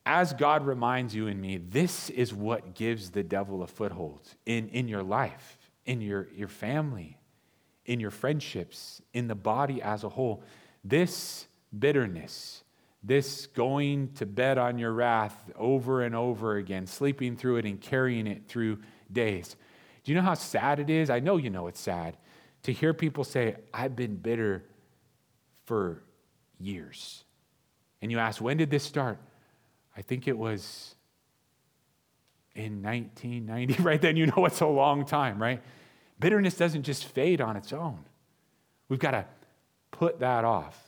as 0.05 0.33
God 0.33 0.67
reminds 0.67 1.15
you 1.15 1.29
and 1.29 1.41
me, 1.41 1.59
this 1.59 2.11
is 2.11 2.35
what 2.35 2.75
gives 2.75 3.11
the 3.11 3.23
devil 3.23 3.63
a 3.63 3.67
foothold 3.67 4.21
in, 4.47 4.69
in 4.69 4.89
your 4.89 5.03
life, 5.03 5.59
in 5.87 6.01
your, 6.01 6.29
your 6.35 6.49
family, 6.49 7.19
in 7.87 8.01
your 8.01 8.11
friendships, 8.11 9.01
in 9.13 9.29
the 9.29 9.35
body 9.35 9.81
as 9.81 10.03
a 10.03 10.09
whole. 10.09 10.43
This 10.83 11.47
bitterness, 11.77 12.65
this 13.03 13.47
going 13.47 14.13
to 14.15 14.27
bed 14.27 14.59
on 14.59 14.79
your 14.79 14.93
wrath 14.93 15.51
over 15.57 16.03
and 16.03 16.15
over 16.15 16.57
again, 16.57 16.87
sleeping 16.87 17.37
through 17.37 17.59
it 17.59 17.65
and 17.65 17.81
carrying 17.81 18.27
it 18.27 18.49
through 18.49 18.79
days. 19.13 19.57
Do 20.03 20.11
you 20.11 20.17
know 20.17 20.25
how 20.25 20.35
sad 20.35 20.81
it 20.81 20.91
is? 20.91 21.11
I 21.11 21.21
know 21.21 21.37
you 21.37 21.51
know 21.51 21.69
it's 21.69 21.81
sad 21.81 22.17
to 22.65 22.73
hear 22.73 22.95
people 22.95 23.25
say, 23.25 23.57
I've 23.73 23.97
been 23.97 24.17
bitter 24.17 24.65
for 25.65 26.03
years. 26.59 27.25
And 28.01 28.11
you 28.11 28.19
ask, 28.19 28.41
when 28.41 28.57
did 28.57 28.71
this 28.71 28.83
start? 28.83 29.19
I 29.97 30.03
think 30.03 30.27
it 30.27 30.37
was 30.37 30.95
in 32.55 32.83
1990, 32.83 33.83
right 33.83 34.01
then, 34.01 34.17
you 34.17 34.27
know 34.27 34.45
it's 34.45 34.61
a 34.61 34.67
long 34.67 35.05
time, 35.05 35.41
right? 35.41 35.63
Bitterness 36.19 36.57
doesn't 36.57 36.83
just 36.83 37.05
fade 37.05 37.41
on 37.41 37.57
its 37.57 37.73
own. 37.73 37.99
We've 38.89 38.99
got 38.99 39.13
to 39.13 39.25
put 39.91 40.21
that 40.21 40.45
off, 40.45 40.79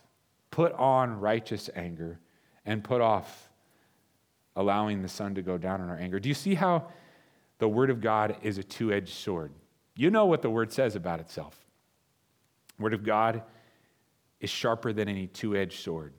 put 0.50 0.72
on 0.72 1.20
righteous 1.20 1.70
anger, 1.74 2.20
and 2.64 2.84
put 2.84 3.00
off 3.00 3.50
allowing 4.56 5.02
the 5.02 5.08
sun 5.08 5.34
to 5.34 5.42
go 5.42 5.58
down 5.58 5.80
on 5.80 5.88
our 5.88 5.96
anger. 5.96 6.20
Do 6.20 6.28
you 6.28 6.34
see 6.34 6.54
how 6.54 6.88
the 7.58 7.68
Word 7.68 7.90
of 7.90 8.00
God 8.00 8.36
is 8.42 8.58
a 8.58 8.62
two 8.62 8.92
edged 8.92 9.14
sword? 9.14 9.52
You 9.96 10.10
know 10.10 10.26
what 10.26 10.42
the 10.42 10.50
Word 10.50 10.72
says 10.72 10.96
about 10.96 11.20
itself. 11.20 11.56
Word 12.78 12.94
of 12.94 13.04
God 13.04 13.42
is 14.40 14.50
sharper 14.50 14.92
than 14.92 15.08
any 15.08 15.26
two 15.26 15.56
edged 15.56 15.80
sword. 15.80 16.12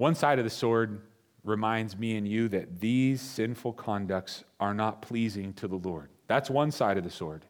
One 0.00 0.14
side 0.14 0.38
of 0.38 0.46
the 0.46 0.50
sword 0.50 1.02
reminds 1.44 1.94
me 1.94 2.16
and 2.16 2.26
you 2.26 2.48
that 2.48 2.80
these 2.80 3.20
sinful 3.20 3.74
conducts 3.74 4.44
are 4.58 4.72
not 4.72 5.02
pleasing 5.02 5.52
to 5.52 5.68
the 5.68 5.76
Lord. 5.76 6.08
That's 6.26 6.48
one 6.48 6.70
side 6.70 6.96
of 6.96 7.04
the 7.04 7.10
sword. 7.10 7.44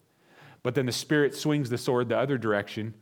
But 0.65 0.75
then 0.75 0.87
the 0.87 0.91
Spirit 0.91 1.37
swings 1.37 1.71
the 1.71 1.79
sword 1.79 2.09
the 2.09 2.19
other 2.19 2.39
direction 2.39 2.95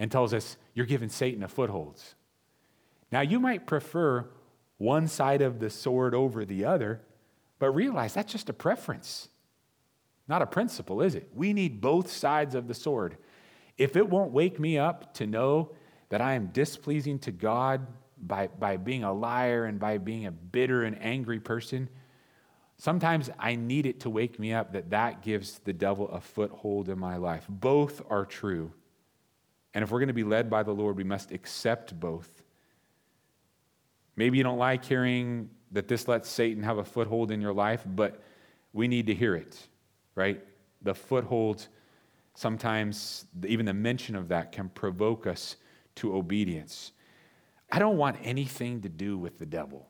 and 0.00 0.10
tells 0.10 0.34
us, 0.34 0.56
You're 0.74 0.86
giving 0.86 1.08
Satan 1.08 1.44
a 1.44 1.48
foothold. 1.48 2.02
Now, 3.12 3.20
you 3.20 3.38
might 3.38 3.64
prefer 3.64 4.28
one 4.78 5.06
side 5.06 5.40
of 5.40 5.60
the 5.60 5.70
sword 5.70 6.12
over 6.12 6.44
the 6.44 6.64
other, 6.64 7.00
but 7.60 7.70
realize 7.70 8.14
that's 8.14 8.32
just 8.32 8.48
a 8.48 8.52
preference, 8.52 9.28
not 10.26 10.42
a 10.42 10.46
principle, 10.46 11.00
is 11.00 11.14
it? 11.14 11.30
We 11.32 11.52
need 11.52 11.80
both 11.80 12.10
sides 12.10 12.56
of 12.56 12.66
the 12.66 12.74
sword. 12.74 13.18
If 13.78 13.94
it 13.94 14.10
won't 14.10 14.32
wake 14.32 14.58
me 14.58 14.78
up 14.78 15.14
to 15.14 15.28
know 15.28 15.70
that 16.08 16.20
I 16.20 16.32
am 16.32 16.48
displeasing 16.48 17.20
to 17.20 17.30
God 17.30 17.86
by, 18.22 18.48
by 18.48 18.76
being 18.76 19.04
a 19.04 19.12
liar 19.12 19.64
and 19.64 19.78
by 19.78 19.98
being 19.98 20.26
a 20.26 20.30
bitter 20.30 20.84
and 20.84 21.00
angry 21.02 21.40
person, 21.40 21.88
sometimes 22.78 23.30
I 23.38 23.56
need 23.56 23.86
it 23.86 24.00
to 24.00 24.10
wake 24.10 24.38
me 24.38 24.52
up 24.52 24.72
that 24.72 24.90
that 24.90 25.22
gives 25.22 25.58
the 25.60 25.72
devil 25.72 26.08
a 26.08 26.20
foothold 26.20 26.88
in 26.88 26.98
my 26.98 27.16
life. 27.16 27.44
Both 27.48 28.02
are 28.10 28.24
true. 28.24 28.72
And 29.74 29.82
if 29.82 29.90
we're 29.90 30.00
going 30.00 30.08
to 30.08 30.14
be 30.14 30.24
led 30.24 30.50
by 30.50 30.62
the 30.62 30.72
Lord, 30.72 30.96
we 30.96 31.04
must 31.04 31.30
accept 31.30 31.98
both. 31.98 32.42
Maybe 34.16 34.38
you 34.38 34.44
don't 34.44 34.58
like 34.58 34.84
hearing 34.84 35.50
that 35.72 35.88
this 35.88 36.08
lets 36.08 36.28
Satan 36.28 36.62
have 36.62 36.78
a 36.78 36.84
foothold 36.84 37.30
in 37.30 37.40
your 37.40 37.52
life, 37.52 37.84
but 37.86 38.22
we 38.72 38.88
need 38.88 39.06
to 39.06 39.14
hear 39.14 39.34
it, 39.34 39.56
right? 40.14 40.42
The 40.82 40.94
foothold, 40.94 41.68
sometimes 42.34 43.26
even 43.46 43.66
the 43.66 43.74
mention 43.74 44.16
of 44.16 44.28
that 44.28 44.52
can 44.52 44.68
provoke 44.70 45.26
us 45.26 45.56
to 45.96 46.16
obedience. 46.16 46.92
I 47.70 47.78
don't 47.78 47.96
want 47.96 48.16
anything 48.22 48.80
to 48.82 48.88
do 48.88 49.16
with 49.16 49.38
the 49.38 49.46
devil. 49.46 49.88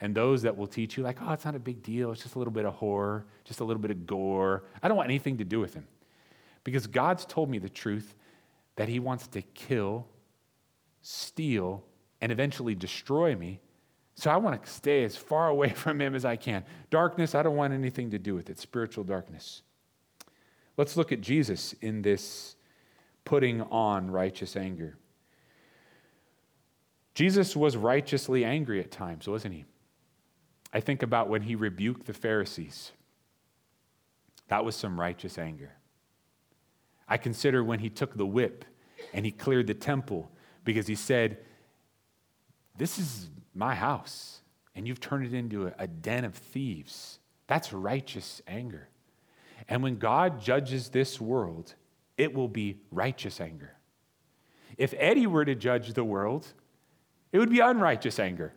And 0.00 0.14
those 0.14 0.42
that 0.42 0.56
will 0.56 0.68
teach 0.68 0.96
you, 0.96 1.02
like, 1.02 1.18
oh, 1.20 1.32
it's 1.32 1.44
not 1.44 1.56
a 1.56 1.60
big 1.60 1.82
deal. 1.82 2.12
It's 2.12 2.22
just 2.22 2.36
a 2.36 2.38
little 2.38 2.52
bit 2.52 2.64
of 2.64 2.74
horror, 2.74 3.26
just 3.44 3.60
a 3.60 3.64
little 3.64 3.82
bit 3.82 3.90
of 3.90 4.06
gore. 4.06 4.64
I 4.82 4.88
don't 4.88 4.96
want 4.96 5.08
anything 5.08 5.38
to 5.38 5.44
do 5.44 5.58
with 5.58 5.74
him. 5.74 5.86
Because 6.62 6.86
God's 6.86 7.24
told 7.24 7.50
me 7.50 7.58
the 7.58 7.68
truth 7.68 8.14
that 8.76 8.88
he 8.88 9.00
wants 9.00 9.26
to 9.28 9.42
kill, 9.42 10.06
steal, 11.02 11.82
and 12.20 12.30
eventually 12.30 12.76
destroy 12.76 13.34
me. 13.34 13.60
So 14.14 14.30
I 14.30 14.36
want 14.36 14.62
to 14.62 14.70
stay 14.70 15.02
as 15.04 15.16
far 15.16 15.48
away 15.48 15.70
from 15.70 16.00
him 16.00 16.14
as 16.14 16.24
I 16.24 16.36
can. 16.36 16.64
Darkness, 16.90 17.34
I 17.34 17.42
don't 17.42 17.56
want 17.56 17.72
anything 17.72 18.10
to 18.10 18.18
do 18.18 18.34
with 18.34 18.50
it, 18.50 18.60
spiritual 18.60 19.02
darkness. 19.02 19.62
Let's 20.76 20.96
look 20.96 21.10
at 21.10 21.20
Jesus 21.20 21.72
in 21.80 22.02
this 22.02 22.54
putting 23.24 23.62
on 23.62 24.12
righteous 24.12 24.54
anger. 24.54 24.96
Jesus 27.18 27.56
was 27.56 27.76
righteously 27.76 28.44
angry 28.44 28.78
at 28.78 28.92
times, 28.92 29.26
wasn't 29.26 29.52
he? 29.52 29.64
I 30.72 30.78
think 30.78 31.02
about 31.02 31.28
when 31.28 31.42
he 31.42 31.56
rebuked 31.56 32.06
the 32.06 32.12
Pharisees. 32.12 32.92
That 34.46 34.64
was 34.64 34.76
some 34.76 35.00
righteous 35.00 35.36
anger. 35.36 35.72
I 37.08 37.16
consider 37.16 37.64
when 37.64 37.80
he 37.80 37.90
took 37.90 38.16
the 38.16 38.24
whip 38.24 38.64
and 39.12 39.24
he 39.24 39.32
cleared 39.32 39.66
the 39.66 39.74
temple 39.74 40.30
because 40.62 40.86
he 40.86 40.94
said, 40.94 41.38
This 42.76 43.00
is 43.00 43.30
my 43.52 43.74
house, 43.74 44.42
and 44.76 44.86
you've 44.86 45.00
turned 45.00 45.26
it 45.26 45.34
into 45.34 45.72
a, 45.76 45.88
den 45.88 46.24
of 46.24 46.36
thieves. 46.36 47.18
That's 47.48 47.72
righteous 47.72 48.40
anger. 48.46 48.90
And 49.68 49.82
when 49.82 49.96
God 49.96 50.40
judges 50.40 50.90
this 50.90 51.20
world, 51.20 51.74
it 52.16 52.32
will 52.32 52.46
be 52.46 52.78
righteous 52.92 53.40
anger. 53.40 53.72
If 54.76 54.94
Eddie 54.96 55.26
were 55.26 55.44
to 55.44 55.56
judge 55.56 55.94
the 55.94 56.04
world, 56.04 56.52
it 57.32 57.38
would 57.38 57.50
be 57.50 57.60
unrighteous 57.60 58.18
anger. 58.18 58.52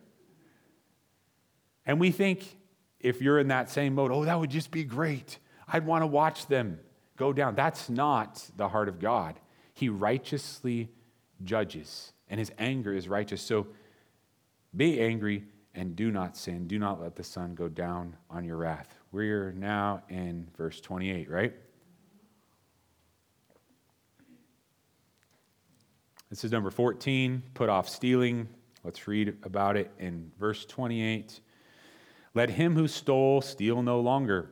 And 1.84 2.00
we 2.00 2.10
think 2.10 2.56
if 3.00 3.20
you're 3.20 3.38
in 3.38 3.48
that 3.48 3.70
same 3.70 3.94
mode, 3.94 4.12
oh, 4.12 4.24
that 4.24 4.38
would 4.38 4.50
just 4.50 4.70
be 4.70 4.84
great. 4.84 5.38
I'd 5.66 5.84
want 5.84 6.02
to 6.02 6.06
watch 6.06 6.46
them 6.46 6.78
go 7.16 7.32
down. 7.32 7.54
That's 7.54 7.90
not 7.90 8.44
the 8.56 8.68
heart 8.68 8.88
of 8.88 9.00
God. 9.00 9.38
He 9.74 9.88
righteously 9.88 10.90
judges, 11.42 12.12
and 12.28 12.38
his 12.38 12.52
anger 12.58 12.92
is 12.92 13.08
righteous. 13.08 13.42
So 13.42 13.66
be 14.74 15.00
angry 15.00 15.44
and 15.74 15.96
do 15.96 16.10
not 16.10 16.36
sin. 16.36 16.66
Do 16.66 16.78
not 16.78 17.00
let 17.00 17.16
the 17.16 17.24
sun 17.24 17.54
go 17.54 17.68
down 17.68 18.16
on 18.30 18.44
your 18.44 18.56
wrath. 18.56 18.94
We're 19.10 19.52
now 19.52 20.02
in 20.08 20.48
verse 20.56 20.80
28, 20.80 21.30
right? 21.30 21.54
This 26.30 26.44
is 26.44 26.52
number 26.52 26.70
14. 26.70 27.42
Put 27.54 27.68
off 27.68 27.88
stealing. 27.88 28.48
Let's 28.84 29.06
read 29.06 29.36
about 29.42 29.76
it 29.76 29.90
in 29.98 30.30
verse 30.38 30.64
28. 30.64 31.40
Let 32.34 32.50
him 32.50 32.74
who 32.74 32.88
stole 32.88 33.40
steal 33.40 33.82
no 33.82 34.00
longer, 34.00 34.50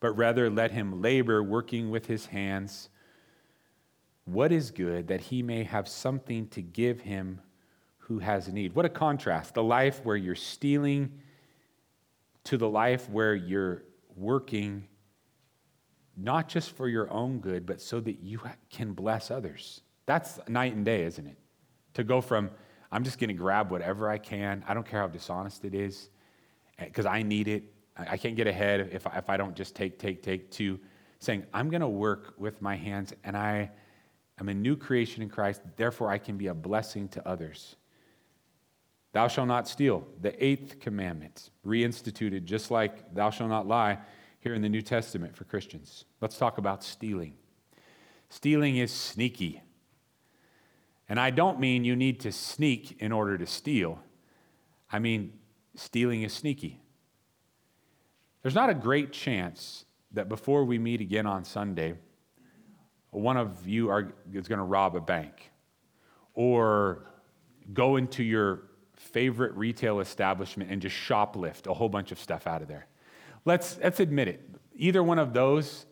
but 0.00 0.12
rather 0.12 0.48
let 0.48 0.70
him 0.70 1.02
labor, 1.02 1.42
working 1.42 1.90
with 1.90 2.06
his 2.06 2.26
hands 2.26 2.88
what 4.24 4.52
is 4.52 4.70
good, 4.70 5.08
that 5.08 5.20
he 5.20 5.42
may 5.42 5.64
have 5.64 5.86
something 5.86 6.48
to 6.48 6.62
give 6.62 7.00
him 7.00 7.40
who 7.98 8.18
has 8.18 8.48
need. 8.48 8.74
What 8.74 8.86
a 8.86 8.90
contrast. 8.90 9.54
The 9.54 9.62
life 9.62 10.04
where 10.04 10.16
you're 10.16 10.34
stealing 10.34 11.20
to 12.44 12.56
the 12.56 12.68
life 12.68 13.08
where 13.08 13.34
you're 13.34 13.82
working 14.16 14.88
not 16.16 16.48
just 16.48 16.70
for 16.70 16.88
your 16.88 17.10
own 17.10 17.40
good, 17.40 17.66
but 17.66 17.80
so 17.80 18.00
that 18.00 18.20
you 18.20 18.40
can 18.70 18.92
bless 18.92 19.30
others. 19.30 19.80
That's 20.06 20.38
night 20.48 20.74
and 20.74 20.84
day, 20.84 21.02
isn't 21.04 21.26
it? 21.26 21.36
To 21.94 22.04
go 22.04 22.20
from, 22.20 22.50
I'm 22.94 23.02
just 23.02 23.18
going 23.18 23.28
to 23.28 23.34
grab 23.34 23.72
whatever 23.72 24.08
I 24.08 24.18
can, 24.18 24.64
I 24.68 24.72
don't 24.72 24.86
care 24.86 25.00
how 25.00 25.08
dishonest 25.08 25.64
it 25.64 25.74
is, 25.74 26.10
eh, 26.78 26.84
because 26.84 27.06
I 27.06 27.22
need 27.22 27.48
it. 27.48 27.64
I 27.96 28.16
can't 28.16 28.36
get 28.36 28.46
ahead 28.46 28.88
if 28.92 29.04
I, 29.04 29.18
if 29.18 29.28
I 29.28 29.36
don't 29.36 29.56
just 29.56 29.74
take, 29.74 29.98
take, 29.98 30.22
take, 30.22 30.48
to 30.52 30.78
saying, 31.18 31.44
I'm 31.52 31.70
going 31.70 31.80
to 31.80 31.88
work 31.88 32.34
with 32.38 32.62
my 32.62 32.76
hands 32.76 33.12
and 33.24 33.36
I 33.36 33.72
am 34.38 34.48
a 34.48 34.54
new 34.54 34.76
creation 34.76 35.22
in 35.24 35.28
Christ, 35.28 35.60
therefore 35.76 36.08
I 36.08 36.18
can 36.18 36.36
be 36.36 36.46
a 36.46 36.54
blessing 36.54 37.08
to 37.08 37.28
others. 37.28 37.74
Thou 39.12 39.26
shalt 39.26 39.48
not 39.48 39.66
steal, 39.66 40.06
the 40.20 40.44
eighth 40.44 40.78
commandment, 40.78 41.50
reinstituted 41.66 42.44
just 42.44 42.70
like 42.70 43.12
thou 43.12 43.30
shalt 43.30 43.50
not 43.50 43.66
lie 43.66 43.98
here 44.38 44.54
in 44.54 44.62
the 44.62 44.68
New 44.68 44.82
Testament 44.82 45.36
for 45.36 45.42
Christians. 45.44 46.04
Let's 46.20 46.38
talk 46.38 46.58
about 46.58 46.84
stealing. 46.84 47.34
Stealing 48.28 48.76
is 48.76 48.92
sneaky. 48.92 49.62
And 51.08 51.20
I 51.20 51.30
don't 51.30 51.60
mean 51.60 51.84
you 51.84 51.96
need 51.96 52.20
to 52.20 52.32
sneak 52.32 52.96
in 53.00 53.12
order 53.12 53.36
to 53.36 53.46
steal. 53.46 54.00
I 54.90 54.98
mean, 54.98 55.32
stealing 55.74 56.22
is 56.22 56.32
sneaky. 56.32 56.80
There's 58.42 58.54
not 58.54 58.70
a 58.70 58.74
great 58.74 59.12
chance 59.12 59.84
that 60.12 60.28
before 60.28 60.64
we 60.64 60.78
meet 60.78 61.00
again 61.00 61.26
on 61.26 61.44
Sunday, 61.44 61.94
one 63.10 63.36
of 63.36 63.66
you 63.66 63.90
are, 63.90 64.12
is 64.32 64.48
going 64.48 64.58
to 64.58 64.64
rob 64.64 64.96
a 64.96 65.00
bank 65.00 65.50
or 66.34 67.06
go 67.72 67.96
into 67.96 68.22
your 68.22 68.62
favorite 68.96 69.54
retail 69.54 70.00
establishment 70.00 70.70
and 70.70 70.80
just 70.82 70.96
shoplift 70.96 71.66
a 71.66 71.74
whole 71.74 71.88
bunch 71.88 72.12
of 72.12 72.18
stuff 72.18 72.46
out 72.46 72.62
of 72.62 72.68
there. 72.68 72.86
Let's, 73.44 73.78
let's 73.82 74.00
admit 74.00 74.28
it. 74.28 74.48
Either 74.76 75.02
one 75.02 75.18
of 75.18 75.32
those 75.32 75.86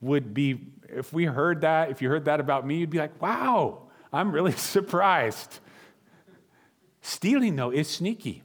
would 0.00 0.34
be, 0.34 0.72
if 0.88 1.12
we 1.12 1.24
heard 1.24 1.62
that, 1.62 1.90
if 1.90 2.02
you 2.02 2.08
heard 2.08 2.26
that 2.26 2.40
about 2.40 2.66
me, 2.66 2.78
you'd 2.78 2.90
be 2.90 2.98
like, 2.98 3.20
wow, 3.20 3.85
I'm 4.12 4.32
really 4.32 4.52
surprised. 4.56 5.60
Stealing, 7.00 7.56
though, 7.56 7.70
is 7.70 7.88
sneaky 7.88 8.42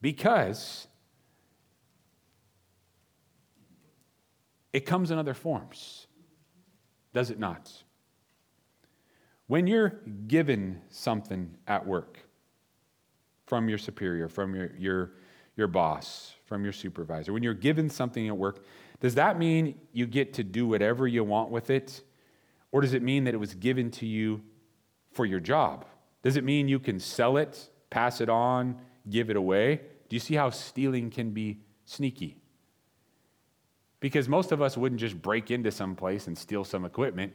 because 0.00 0.86
it 4.72 4.80
comes 4.80 5.10
in 5.10 5.18
other 5.18 5.32
forms, 5.32 6.06
does 7.14 7.30
it 7.30 7.38
not? 7.38 7.72
When 9.46 9.66
you're 9.66 10.00
given 10.26 10.82
something 10.90 11.56
at 11.66 11.86
work 11.86 12.18
from 13.46 13.68
your 13.68 13.78
superior, 13.78 14.28
from 14.28 14.54
your, 14.54 14.70
your, 14.76 15.12
your 15.56 15.68
boss, 15.68 16.34
from 16.44 16.64
your 16.64 16.74
supervisor, 16.74 17.32
when 17.32 17.42
you're 17.42 17.54
given 17.54 17.88
something 17.88 18.28
at 18.28 18.36
work, 18.36 18.64
does 19.00 19.14
that 19.14 19.38
mean 19.38 19.78
you 19.92 20.06
get 20.06 20.34
to 20.34 20.44
do 20.44 20.66
whatever 20.66 21.06
you 21.06 21.24
want 21.24 21.50
with 21.50 21.70
it? 21.70 22.02
Or 22.72 22.80
does 22.80 22.92
it 22.92 23.02
mean 23.02 23.24
that 23.24 23.34
it 23.34 23.38
was 23.38 23.54
given 23.54 23.90
to 23.92 24.06
you 24.06 24.42
for 25.16 25.26
your 25.26 25.40
job? 25.40 25.84
Does 26.22 26.36
it 26.36 26.44
mean 26.44 26.68
you 26.68 26.78
can 26.78 27.00
sell 27.00 27.36
it, 27.36 27.70
pass 27.90 28.20
it 28.20 28.28
on, 28.28 28.76
give 29.08 29.30
it 29.30 29.36
away? 29.36 29.80
Do 30.08 30.14
you 30.14 30.20
see 30.20 30.34
how 30.34 30.50
stealing 30.50 31.10
can 31.10 31.30
be 31.30 31.60
sneaky? 31.84 32.36
Because 33.98 34.28
most 34.28 34.52
of 34.52 34.60
us 34.62 34.76
wouldn't 34.76 35.00
just 35.00 35.20
break 35.20 35.50
into 35.50 35.72
some 35.72 35.96
place 35.96 36.26
and 36.26 36.36
steal 36.36 36.64
some 36.64 36.84
equipment. 36.84 37.32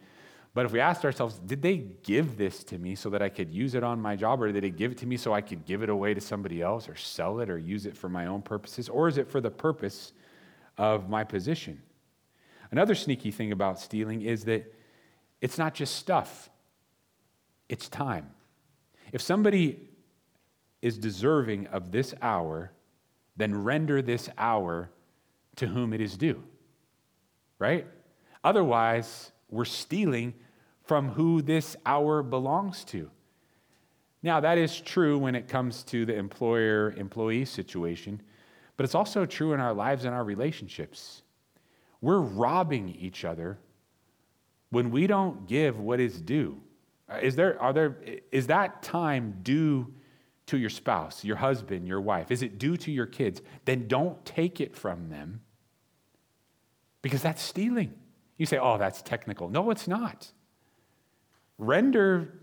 But 0.53 0.65
if 0.65 0.71
we 0.71 0.79
asked 0.79 1.03
ourselves, 1.05 1.39
did 1.39 1.61
they 1.61 1.77
give 1.77 2.37
this 2.37 2.63
to 2.65 2.77
me 2.77 2.95
so 2.95 3.09
that 3.09 3.21
I 3.21 3.29
could 3.29 3.53
use 3.53 3.73
it 3.73 3.83
on 3.83 4.01
my 4.01 4.15
job, 4.15 4.41
or 4.41 4.51
did 4.51 4.63
they 4.63 4.69
give 4.69 4.91
it 4.91 4.97
to 4.99 5.05
me 5.05 5.17
so 5.17 5.33
I 5.33 5.41
could 5.41 5.65
give 5.65 5.81
it 5.81 5.89
away 5.89 6.13
to 6.13 6.21
somebody 6.21 6.61
else, 6.61 6.87
or 6.87 6.95
sell 6.95 7.39
it, 7.39 7.49
or 7.49 7.57
use 7.57 7.85
it 7.85 7.97
for 7.97 8.09
my 8.09 8.27
own 8.27 8.41
purposes, 8.41 8.89
or 8.89 9.07
is 9.07 9.17
it 9.17 9.27
for 9.29 9.41
the 9.41 9.49
purpose 9.49 10.13
of 10.77 11.09
my 11.09 11.23
position? 11.23 11.81
Another 12.69 12.95
sneaky 12.95 13.31
thing 13.31 13.51
about 13.51 13.79
stealing 13.79 14.21
is 14.21 14.43
that 14.45 14.73
it's 15.39 15.57
not 15.57 15.73
just 15.73 15.95
stuff, 15.95 16.49
it's 17.71 17.87
time. 17.87 18.29
If 19.13 19.21
somebody 19.21 19.79
is 20.81 20.97
deserving 20.97 21.67
of 21.67 21.91
this 21.91 22.13
hour, 22.21 22.73
then 23.37 23.63
render 23.63 24.01
this 24.01 24.29
hour 24.37 24.89
to 25.55 25.67
whom 25.67 25.93
it 25.93 26.01
is 26.01 26.17
due. 26.17 26.43
Right? 27.59 27.87
Otherwise, 28.43 29.31
we're 29.49 29.65
stealing 29.65 30.33
from 30.83 31.09
who 31.09 31.41
this 31.41 31.77
hour 31.85 32.21
belongs 32.21 32.83
to. 32.85 33.09
Now, 34.21 34.41
that 34.41 34.57
is 34.57 34.81
true 34.81 35.17
when 35.17 35.33
it 35.33 35.47
comes 35.47 35.83
to 35.83 36.05
the 36.05 36.15
employer 36.15 36.93
employee 36.97 37.45
situation, 37.45 38.21
but 38.75 38.83
it's 38.83 38.95
also 38.95 39.25
true 39.25 39.53
in 39.53 39.61
our 39.61 39.73
lives 39.73 40.03
and 40.03 40.13
our 40.13 40.25
relationships. 40.25 41.21
We're 42.01 42.19
robbing 42.19 42.89
each 42.89 43.23
other 43.23 43.59
when 44.71 44.91
we 44.91 45.07
don't 45.07 45.47
give 45.47 45.79
what 45.79 46.01
is 46.01 46.19
due. 46.19 46.61
Uh, 47.11 47.17
is, 47.21 47.35
there, 47.35 47.61
are 47.61 47.73
there, 47.73 47.97
is 48.31 48.47
that 48.47 48.81
time 48.81 49.39
due 49.43 49.93
to 50.47 50.57
your 50.57 50.69
spouse, 50.69 51.23
your 51.23 51.35
husband, 51.35 51.87
your 51.87 52.01
wife? 52.01 52.31
Is 52.31 52.41
it 52.41 52.57
due 52.57 52.77
to 52.77 52.91
your 52.91 53.05
kids? 53.05 53.41
Then 53.65 53.87
don't 53.87 54.23
take 54.25 54.61
it 54.61 54.75
from 54.75 55.09
them 55.09 55.41
because 57.01 57.21
that's 57.21 57.41
stealing. 57.41 57.93
You 58.37 58.45
say, 58.45 58.57
oh, 58.57 58.77
that's 58.77 59.01
technical. 59.01 59.49
No, 59.49 59.69
it's 59.71 59.87
not. 59.87 60.31
Render 61.57 62.33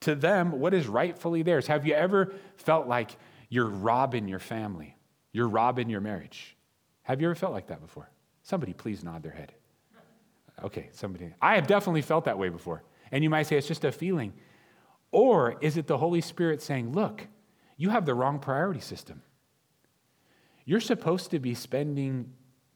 to 0.00 0.14
them 0.14 0.52
what 0.52 0.74
is 0.74 0.86
rightfully 0.86 1.42
theirs. 1.42 1.66
Have 1.68 1.86
you 1.86 1.94
ever 1.94 2.34
felt 2.56 2.86
like 2.86 3.16
you're 3.48 3.68
robbing 3.68 4.28
your 4.28 4.38
family? 4.38 4.96
You're 5.32 5.48
robbing 5.48 5.88
your 5.88 6.00
marriage? 6.00 6.56
Have 7.02 7.20
you 7.20 7.28
ever 7.28 7.34
felt 7.34 7.52
like 7.52 7.68
that 7.68 7.80
before? 7.80 8.10
Somebody 8.42 8.72
please 8.72 9.02
nod 9.02 9.22
their 9.22 9.32
head. 9.32 9.52
Okay, 10.64 10.88
somebody. 10.92 11.32
I 11.40 11.54
have 11.54 11.66
definitely 11.66 12.02
felt 12.02 12.24
that 12.24 12.38
way 12.38 12.48
before. 12.48 12.82
And 13.12 13.22
you 13.22 13.30
might 13.30 13.44
say 13.44 13.56
it's 13.56 13.68
just 13.68 13.84
a 13.84 13.92
feeling. 13.92 14.32
Or 15.10 15.56
is 15.60 15.76
it 15.76 15.86
the 15.86 15.98
Holy 15.98 16.20
Spirit 16.20 16.60
saying, 16.60 16.92
look, 16.92 17.26
you 17.76 17.90
have 17.90 18.06
the 18.06 18.14
wrong 18.14 18.38
priority 18.38 18.80
system? 18.80 19.22
You're 20.64 20.80
supposed 20.80 21.30
to 21.30 21.38
be 21.38 21.54
spending 21.54 22.32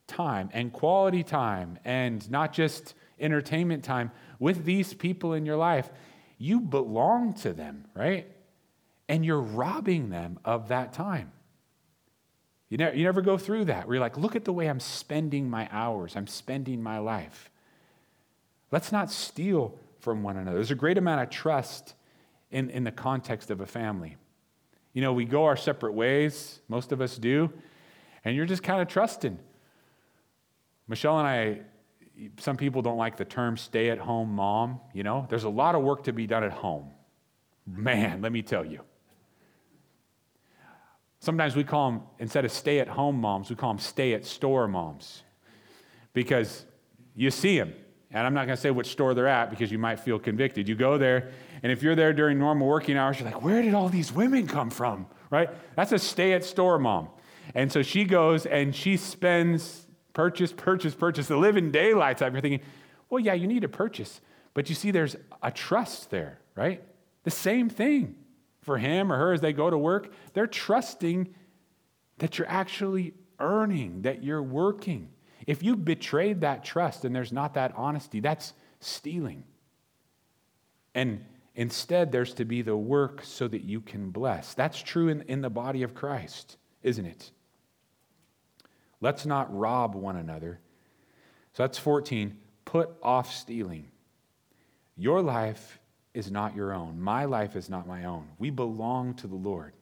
time 0.07 0.51
and 0.53 0.73
quality 0.73 1.23
time 1.23 1.79
and 1.85 2.29
not 2.31 2.53
just 2.53 2.95
entertainment 3.19 3.85
time 3.85 4.11
with 4.38 4.64
these 4.64 4.95
people 4.95 5.35
in 5.35 5.45
your 5.45 5.57
life. 5.57 5.90
You 6.38 6.61
belong 6.61 7.35
to 7.35 7.53
them, 7.53 7.87
right? 7.95 8.27
And 9.09 9.25
you're 9.25 9.40
robbing 9.40 10.11
them 10.11 10.38
of 10.45 10.69
that 10.69 10.93
time. 10.93 11.33
You 12.69 12.79
never, 12.79 12.97
you 12.97 13.05
never 13.05 13.21
go 13.21 13.37
through 13.37 13.66
that 13.66 13.87
where 13.87 13.97
you're 13.97 14.01
like, 14.01 14.16
look 14.16 14.37
at 14.37 14.45
the 14.45 14.53
way 14.53 14.69
I'm 14.69 14.81
spending 14.81 15.51
my 15.51 15.69
hours, 15.73 16.14
I'm 16.14 16.29
spending 16.29 16.83
my 16.83 16.99
life. 16.99 17.51
Let's 18.71 18.93
not 18.93 19.11
steal 19.11 19.77
from 20.01 20.23
one 20.23 20.37
another. 20.37 20.57
There's 20.57 20.71
a 20.71 20.77
great 20.77 20.99
amount 20.99 21.23
of 21.23 21.31
trust 21.31 21.95
in, 22.51 22.71
in 22.71 22.85
the 22.85 22.93
context 22.93 23.51
of 23.51 23.61
a 23.61 23.67
family. 23.67 24.17
You 24.93 25.03
know, 25.03 25.13
we 25.13 25.25
go 25.25 25.45
our 25.45 25.57
separate 25.57 25.93
ways, 25.93 26.61
most 26.69 26.91
of 26.93 27.01
us 27.01 27.17
do, 27.17 27.53
and 28.25 28.35
you're 28.35 28.47
just 28.47 28.63
kind 28.63 28.83
of 28.83 28.89
trusting. 28.89 29.39
Michelle 30.89 31.19
and 31.19 31.29
I, 31.29 31.61
some 32.39 32.57
people 32.57 32.83
don't 32.83 32.99
like 32.99 33.17
the 33.17 33.25
term 33.25 33.57
stay 33.57 33.91
at 33.91 33.99
home 33.99 34.35
mom, 34.35 34.81
you 34.93 35.05
know? 35.05 35.27
There's 35.29 35.45
a 35.45 35.49
lot 35.49 35.75
of 35.75 35.83
work 35.83 36.05
to 36.05 36.13
be 36.13 36.27
done 36.27 36.43
at 36.43 36.53
home. 36.53 36.91
Man, 37.67 38.21
let 38.21 38.33
me 38.33 38.43
tell 38.43 38.65
you. 38.65 38.81
Sometimes 41.21 41.55
we 41.55 41.65
call 41.65 41.93
them, 41.93 42.03
instead 42.19 42.45
of 42.45 42.51
stay 42.51 42.81
at 42.81 42.89
home 42.89 43.21
moms, 43.21 43.51
we 43.51 43.57
call 43.57 43.73
them 43.73 43.79
stay 43.79 44.15
at 44.15 44.25
store 44.25 44.67
moms 44.67 45.23
because 46.13 46.65
you 47.15 47.31
see 47.31 47.59
them. 47.59 47.75
And 48.12 48.27
I'm 48.27 48.35
not 48.35 48.46
going 48.46 48.57
to 48.57 48.61
say 48.61 48.70
which 48.70 48.88
store 48.88 49.14
they're 49.14 49.29
at 49.29 49.51
because 49.51 49.70
you 49.70 49.79
might 49.79 50.01
feel 50.01 50.18
convicted. 50.18 50.68
You 50.68 50.75
go 50.75 50.99
there, 50.99 51.31
and 51.62 51.70
if 51.70 51.83
you're 51.83 51.94
there 51.94 52.12
during 52.12 52.38
normal 52.38 52.66
working 52.66 52.96
hours, 52.96 53.20
you're 53.20 53.31
like, 53.31 53.42
where 53.42 53.62
did 53.62 53.75
all 53.75 53.88
these 53.88 54.12
women 54.12 54.49
come 54.49 54.70
from? 54.70 55.07
Right? 55.31 55.49
That's 55.77 55.92
a 55.92 55.99
stay 55.99 56.33
at 56.33 56.44
store 56.44 56.79
mom. 56.79 57.09
And 57.55 57.70
so 57.70 57.83
she 57.83 58.05
goes 58.05 58.46
and 58.46 58.75
she 58.75 58.96
spends 58.96 59.87
purchase, 60.12 60.53
purchase, 60.53 60.94
purchase, 60.94 61.29
the 61.29 61.37
living 61.37 61.70
daylights 61.70 62.20
out. 62.23 62.33
You're 62.33 62.40
thinking, 62.40 62.66
well, 63.09 63.20
yeah, 63.20 63.35
you 63.35 63.46
need 63.46 63.62
to 63.62 63.68
purchase. 63.68 64.20
But 64.55 64.68
you 64.68 64.75
see, 64.75 64.90
there's 64.90 65.16
a 65.42 65.51
trust 65.51 66.11
there, 66.11 66.40
right? 66.57 66.83
The 67.23 67.31
same 67.31 67.68
thing 67.68 68.16
for 68.61 68.79
him 68.79 69.12
or 69.12 69.16
her 69.16 69.33
as 69.33 69.40
they 69.40 69.53
go 69.53 69.70
to 69.70 69.79
work. 69.79 70.12
They're 70.33 70.46
trusting 70.46 71.35
that 72.18 72.38
you're 72.38 72.49
actually 72.49 73.14
earning, 73.38 74.03
that 74.03 74.23
you're 74.23 74.42
working. 74.42 75.11
If 75.46 75.62
you 75.62 75.76
betrayed 75.76 76.42
that 76.42 76.64
trust 76.64 77.05
and 77.05 77.14
there's 77.14 77.33
not 77.33 77.55
that 77.55 77.72
honesty, 77.76 78.20
that's 78.20 78.53
stealing. 78.81 79.44
And 80.94 81.24
instead, 81.55 82.12
there's 82.12 82.35
to 82.35 82.44
be 82.44 82.62
the 82.62 82.76
work 82.76 83.22
so 83.24 83.48
that 83.48 83.62
you 83.62 83.81
can 83.81 84.11
bless. 84.11 84.55
That's 84.55 84.81
true 84.83 85.09
in, 85.09 85.22
in 85.22 85.40
the 85.40 85.50
body 85.50 85.83
of 85.83 85.94
Christ, 85.94 86.57
isn't 86.83 87.07
it? 87.07 87.31
Let's 89.00 89.24
not 89.24 89.57
rob 89.57 89.94
one 89.94 90.16
another. 90.16 90.61
So 91.53 91.62
that's 91.62 91.79
14. 91.79 92.37
Put 92.64 92.90
off 93.03 93.33
stealing. 93.33 93.88
Your 94.96 95.22
life 95.22 95.81
is 96.12 96.31
not 96.31 96.55
your 96.55 96.72
own. 96.72 97.00
My 97.00 97.24
life 97.24 97.57
is 97.57 97.70
not 97.70 97.87
my 97.87 98.05
own. 98.05 98.29
We 98.38 98.50
belong 98.50 99.14
to 99.14 99.26
the 99.26 99.37
Lord. 99.37 99.72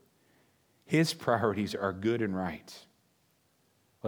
His 0.84 1.12
priorities 1.14 1.74
are 1.74 1.92
good 1.92 2.22
and 2.22 2.36
right. 2.36 2.72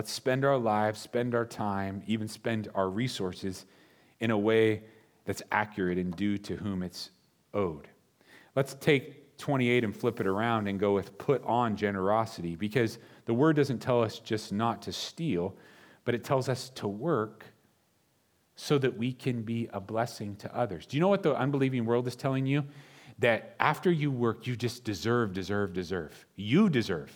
Let's 0.00 0.12
spend 0.12 0.46
our 0.46 0.56
lives, 0.56 0.98
spend 0.98 1.34
our 1.34 1.44
time, 1.44 2.02
even 2.06 2.26
spend 2.26 2.68
our 2.74 2.88
resources 2.88 3.66
in 4.18 4.30
a 4.30 4.38
way 4.38 4.82
that's 5.26 5.42
accurate 5.52 5.98
and 5.98 6.16
due 6.16 6.38
to 6.38 6.56
whom 6.56 6.82
it's 6.82 7.10
owed. 7.52 7.86
Let's 8.56 8.72
take 8.72 9.36
28 9.36 9.84
and 9.84 9.94
flip 9.94 10.18
it 10.18 10.26
around 10.26 10.68
and 10.68 10.80
go 10.80 10.94
with 10.94 11.18
put 11.18 11.44
on 11.44 11.76
generosity 11.76 12.56
because 12.56 12.98
the 13.26 13.34
word 13.34 13.56
doesn't 13.56 13.80
tell 13.80 14.02
us 14.02 14.20
just 14.20 14.54
not 14.54 14.80
to 14.80 14.92
steal, 14.94 15.54
but 16.06 16.14
it 16.14 16.24
tells 16.24 16.48
us 16.48 16.70
to 16.76 16.88
work 16.88 17.44
so 18.56 18.78
that 18.78 18.96
we 18.96 19.12
can 19.12 19.42
be 19.42 19.68
a 19.74 19.80
blessing 19.80 20.34
to 20.36 20.56
others. 20.56 20.86
Do 20.86 20.96
you 20.96 21.02
know 21.02 21.08
what 21.08 21.22
the 21.22 21.36
unbelieving 21.36 21.84
world 21.84 22.06
is 22.06 22.16
telling 22.16 22.46
you? 22.46 22.64
That 23.18 23.54
after 23.60 23.92
you 23.92 24.10
work, 24.10 24.46
you 24.46 24.56
just 24.56 24.82
deserve, 24.82 25.34
deserve, 25.34 25.74
deserve. 25.74 26.24
You 26.36 26.70
deserve. 26.70 27.14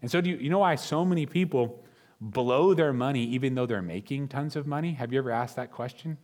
And 0.00 0.10
so, 0.10 0.22
do 0.22 0.30
you, 0.30 0.36
you 0.36 0.48
know 0.48 0.60
why 0.60 0.76
so 0.76 1.04
many 1.04 1.26
people 1.26 1.82
blow 2.20 2.74
their 2.74 2.92
money 2.92 3.24
even 3.24 3.54
though 3.54 3.66
they're 3.66 3.82
making 3.82 4.28
tons 4.28 4.56
of 4.56 4.66
money? 4.66 4.92
Have 4.92 5.12
you 5.12 5.18
ever 5.18 5.30
asked 5.30 5.56
that 5.56 5.72
question? 5.72 6.18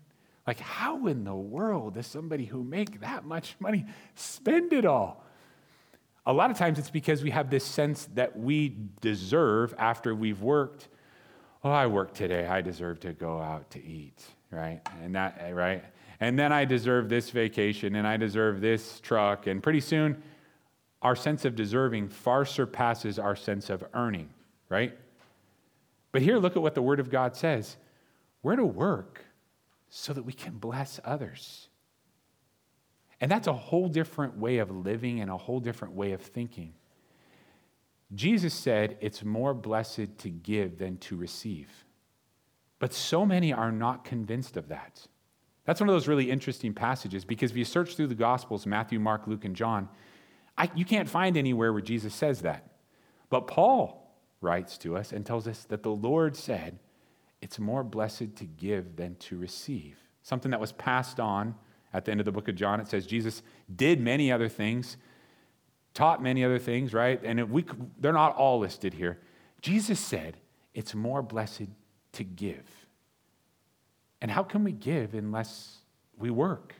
Like, 0.46 0.58
how 0.58 1.06
in 1.06 1.24
the 1.24 1.34
world 1.34 1.94
does 1.94 2.06
somebody 2.06 2.46
who 2.46 2.64
make 2.64 3.00
that 3.00 3.24
much 3.24 3.56
money 3.60 3.86
spend 4.14 4.72
it 4.72 4.84
all? 4.84 5.24
A 6.26 6.32
lot 6.32 6.50
of 6.50 6.58
times 6.58 6.78
it's 6.78 6.90
because 6.90 7.22
we 7.22 7.30
have 7.30 7.50
this 7.50 7.64
sense 7.64 8.08
that 8.14 8.38
we 8.38 8.76
deserve 9.00 9.74
after 9.78 10.14
we've 10.14 10.40
worked. 10.40 10.88
Oh, 11.64 11.70
I 11.70 11.86
worked 11.86 12.16
today. 12.16 12.46
I 12.46 12.60
deserve 12.60 13.00
to 13.00 13.12
go 13.12 13.40
out 13.40 13.70
to 13.70 13.84
eat 13.84 14.22
right? 14.52 14.80
And 15.02 15.16
that, 15.16 15.40
right? 15.52 15.82
And 16.20 16.38
then 16.38 16.52
I 16.52 16.64
deserve 16.64 17.08
this 17.08 17.30
vacation 17.30 17.96
and 17.96 18.06
I 18.06 18.16
deserve 18.16 18.60
this 18.60 19.00
truck. 19.00 19.48
And 19.48 19.60
pretty 19.60 19.80
soon, 19.80 20.22
our 21.00 21.16
sense 21.16 21.44
of 21.44 21.56
deserving 21.56 22.10
far 22.10 22.44
surpasses 22.44 23.18
our 23.18 23.34
sense 23.34 23.70
of 23.70 23.82
earning, 23.94 24.28
right? 24.68 24.96
But 26.12 26.22
here, 26.22 26.38
look 26.38 26.56
at 26.56 26.62
what 26.62 26.74
the 26.74 26.82
Word 26.82 27.00
of 27.00 27.10
God 27.10 27.34
says 27.36 27.76
we're 28.42 28.56
to 28.56 28.64
work 28.64 29.24
so 29.88 30.12
that 30.12 30.24
we 30.24 30.32
can 30.32 30.58
bless 30.58 31.00
others. 31.04 31.68
And 33.20 33.30
that's 33.30 33.46
a 33.46 33.52
whole 33.52 33.88
different 33.88 34.36
way 34.36 34.58
of 34.58 34.70
living 34.70 35.20
and 35.20 35.30
a 35.30 35.36
whole 35.36 35.60
different 35.60 35.94
way 35.94 36.12
of 36.12 36.20
thinking. 36.20 36.74
Jesus 38.14 38.52
said 38.52 38.98
it's 39.00 39.24
more 39.24 39.54
blessed 39.54 40.18
to 40.18 40.28
give 40.28 40.78
than 40.78 40.98
to 40.98 41.16
receive. 41.16 41.68
But 42.78 42.92
so 42.92 43.24
many 43.24 43.52
are 43.52 43.70
not 43.70 44.04
convinced 44.04 44.56
of 44.56 44.68
that. 44.68 45.06
That's 45.64 45.80
one 45.80 45.88
of 45.88 45.94
those 45.94 46.08
really 46.08 46.30
interesting 46.30 46.74
passages 46.74 47.24
because 47.24 47.52
if 47.52 47.56
you 47.56 47.64
search 47.64 47.94
through 47.94 48.08
the 48.08 48.16
Gospels 48.16 48.66
Matthew, 48.66 48.98
Mark, 48.98 49.28
Luke, 49.28 49.44
and 49.44 49.54
John 49.54 49.88
I, 50.56 50.70
you 50.74 50.84
can't 50.84 51.08
find 51.08 51.36
anywhere 51.36 51.72
where 51.72 51.82
Jesus 51.82 52.14
says 52.14 52.42
that. 52.42 52.68
But 53.30 53.46
Paul 53.46 54.01
writes 54.42 54.76
to 54.78 54.96
us 54.96 55.12
and 55.12 55.24
tells 55.24 55.48
us 55.48 55.64
that 55.64 55.82
the 55.82 55.90
Lord 55.90 56.36
said, 56.36 56.78
It's 57.40 57.58
more 57.58 57.82
blessed 57.82 58.36
to 58.36 58.44
give 58.44 58.96
than 58.96 59.16
to 59.16 59.38
receive. 59.38 59.96
Something 60.22 60.50
that 60.50 60.60
was 60.60 60.72
passed 60.72 61.18
on 61.18 61.54
at 61.92 62.04
the 62.04 62.10
end 62.10 62.20
of 62.20 62.26
the 62.26 62.32
book 62.32 62.48
of 62.48 62.54
John. 62.54 62.80
It 62.80 62.88
says 62.88 63.06
Jesus 63.06 63.42
did 63.74 64.00
many 64.00 64.30
other 64.30 64.48
things, 64.48 64.96
taught 65.94 66.22
many 66.22 66.44
other 66.44 66.58
things, 66.58 66.92
right? 66.92 67.20
And 67.22 67.50
we, 67.50 67.64
they're 67.98 68.12
not 68.12 68.36
all 68.36 68.58
listed 68.58 68.94
here. 68.94 69.18
Jesus 69.60 70.00
said, 70.00 70.36
It's 70.74 70.94
more 70.94 71.22
blessed 71.22 71.68
to 72.12 72.24
give. 72.24 72.68
And 74.20 74.30
how 74.30 74.42
can 74.42 74.62
we 74.64 74.72
give 74.72 75.14
unless 75.14 75.78
we 76.16 76.30
work? 76.30 76.74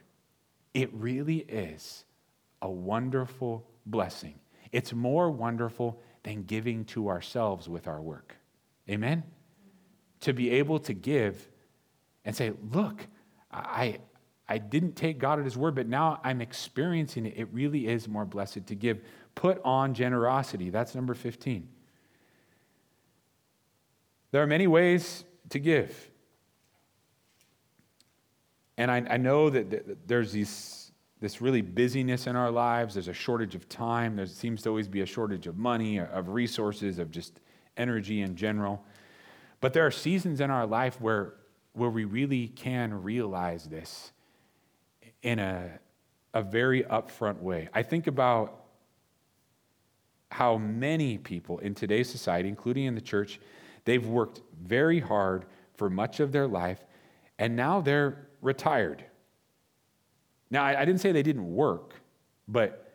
It 0.75 0.90
really 0.94 1.38
is 1.38 2.05
a 2.62 2.70
wonderful 2.70 3.66
blessing. 3.85 4.35
It's 4.70 4.92
more 4.92 5.31
wonderful 5.31 6.01
than 6.23 6.45
giving 6.45 6.85
to 6.87 7.09
ourselves 7.09 7.69
with 7.69 7.89
our 7.89 8.01
work. 8.01 8.37
Amen? 8.89 9.23
To 10.21 10.33
be 10.33 10.51
able 10.51 10.79
to 10.81 10.95
give 10.95 11.49
and 12.25 12.35
say, 12.35 12.53
look, 12.71 13.07
I, 13.51 13.99
I 14.49 14.59
didn't 14.59 14.95
take 14.95 15.19
God 15.19 15.39
at 15.39 15.45
His 15.45 15.57
word, 15.57 15.75
but 15.75 15.89
now 15.89 16.21
I'm 16.23 16.41
experiencing 16.41 17.27
it. 17.27 17.35
It 17.37 17.49
really 17.53 17.89
is 17.89 18.09
more 18.09 18.25
blessed 18.25 18.67
to 18.67 18.75
give. 18.75 19.01
Put 19.35 19.61
on 19.65 19.95
generosity. 19.95 20.71
That's 20.71 20.95
number 20.95 21.15
15. 21.15 21.69
There 24.31 24.43
are 24.43 24.47
many 24.47 24.67
ways 24.67 25.25
to 25.51 25.59
give. 25.59 26.11
And 28.77 28.91
I, 28.91 29.05
I 29.11 29.17
know 29.19 29.51
that 29.51 30.09
there's 30.09 30.33
these, 30.33 30.82
this 31.23 31.41
really 31.41 31.63
busyness 31.63 32.27
in 32.27 32.37
our 32.37 32.51
lives. 32.51 32.93
There's 32.95 33.09
a 33.09 33.15
shortage 33.15 33.55
of 33.55 33.67
time. 33.69 34.17
There 34.17 34.27
seems 34.27 34.61
to 34.63 34.69
always 34.69 34.89
be 34.89 35.01
a 35.01 35.07
shortage 35.07 35.47
of 35.47 35.57
money, 35.57 35.99
of 35.99 36.29
resources, 36.29 36.99
of 36.99 37.11
just 37.11 37.41
energy 37.79 38.21
in 38.21 38.37
general. 38.37 38.85
But 39.63 39.73
there 39.73 39.87
are 39.87 39.91
seasons 39.91 40.41
in 40.41 40.51
our 40.51 40.67
life 40.67 41.01
where, 41.01 41.33
where 41.73 41.89
we 41.89 42.05
really 42.05 42.49
can 42.49 43.03
realize 43.03 43.65
this 43.65 44.13
in 45.23 45.39
a, 45.39 45.79
a 46.35 46.43
very 46.43 46.83
upfront 46.83 47.41
way. 47.41 47.71
I 47.73 47.83
think 47.83 48.07
about 48.07 48.65
how 50.31 50.59
many 50.59 51.17
people 51.17 51.59
in 51.61 51.75
today's 51.75 52.11
society, 52.11 52.51
including 52.51 52.85
in 52.85 52.95
the 52.95 53.01
church, 53.01 53.41
They've 53.85 54.07
worked 54.07 54.43
very 54.63 55.01
hard 55.01 55.47
for 55.75 55.91
much 55.91 56.21
of 56.21 56.33
their 56.33 56.47
life, 56.47 56.85
and 57.39 57.57
now 57.57 57.81
they're 57.81 58.29
retired. 58.41 59.05
Now, 60.53 60.65
I, 60.65 60.83
I 60.83 60.85
didn't 60.85 61.01
say 61.01 61.12
they 61.12 61.23
didn't 61.23 61.51
work, 61.51 61.95
but 62.47 62.93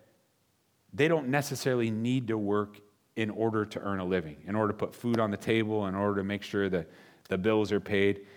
they 0.93 1.07
don't 1.07 1.29
necessarily 1.29 1.89
need 1.89 2.27
to 2.27 2.37
work 2.37 2.79
in 3.15 3.31
order 3.31 3.65
to 3.65 3.79
earn 3.79 3.99
a 3.99 4.05
living, 4.05 4.37
in 4.45 4.55
order 4.55 4.71
to 4.71 4.77
put 4.77 4.93
food 4.93 5.19
on 5.19 5.31
the 5.31 5.37
table, 5.37 5.87
in 5.87 5.95
order 5.95 6.17
to 6.17 6.23
make 6.23 6.43
sure 6.43 6.69
that 6.69 6.87
the 7.29 7.37
bills 7.37 7.71
are 7.71 7.79
paid. 7.79 8.27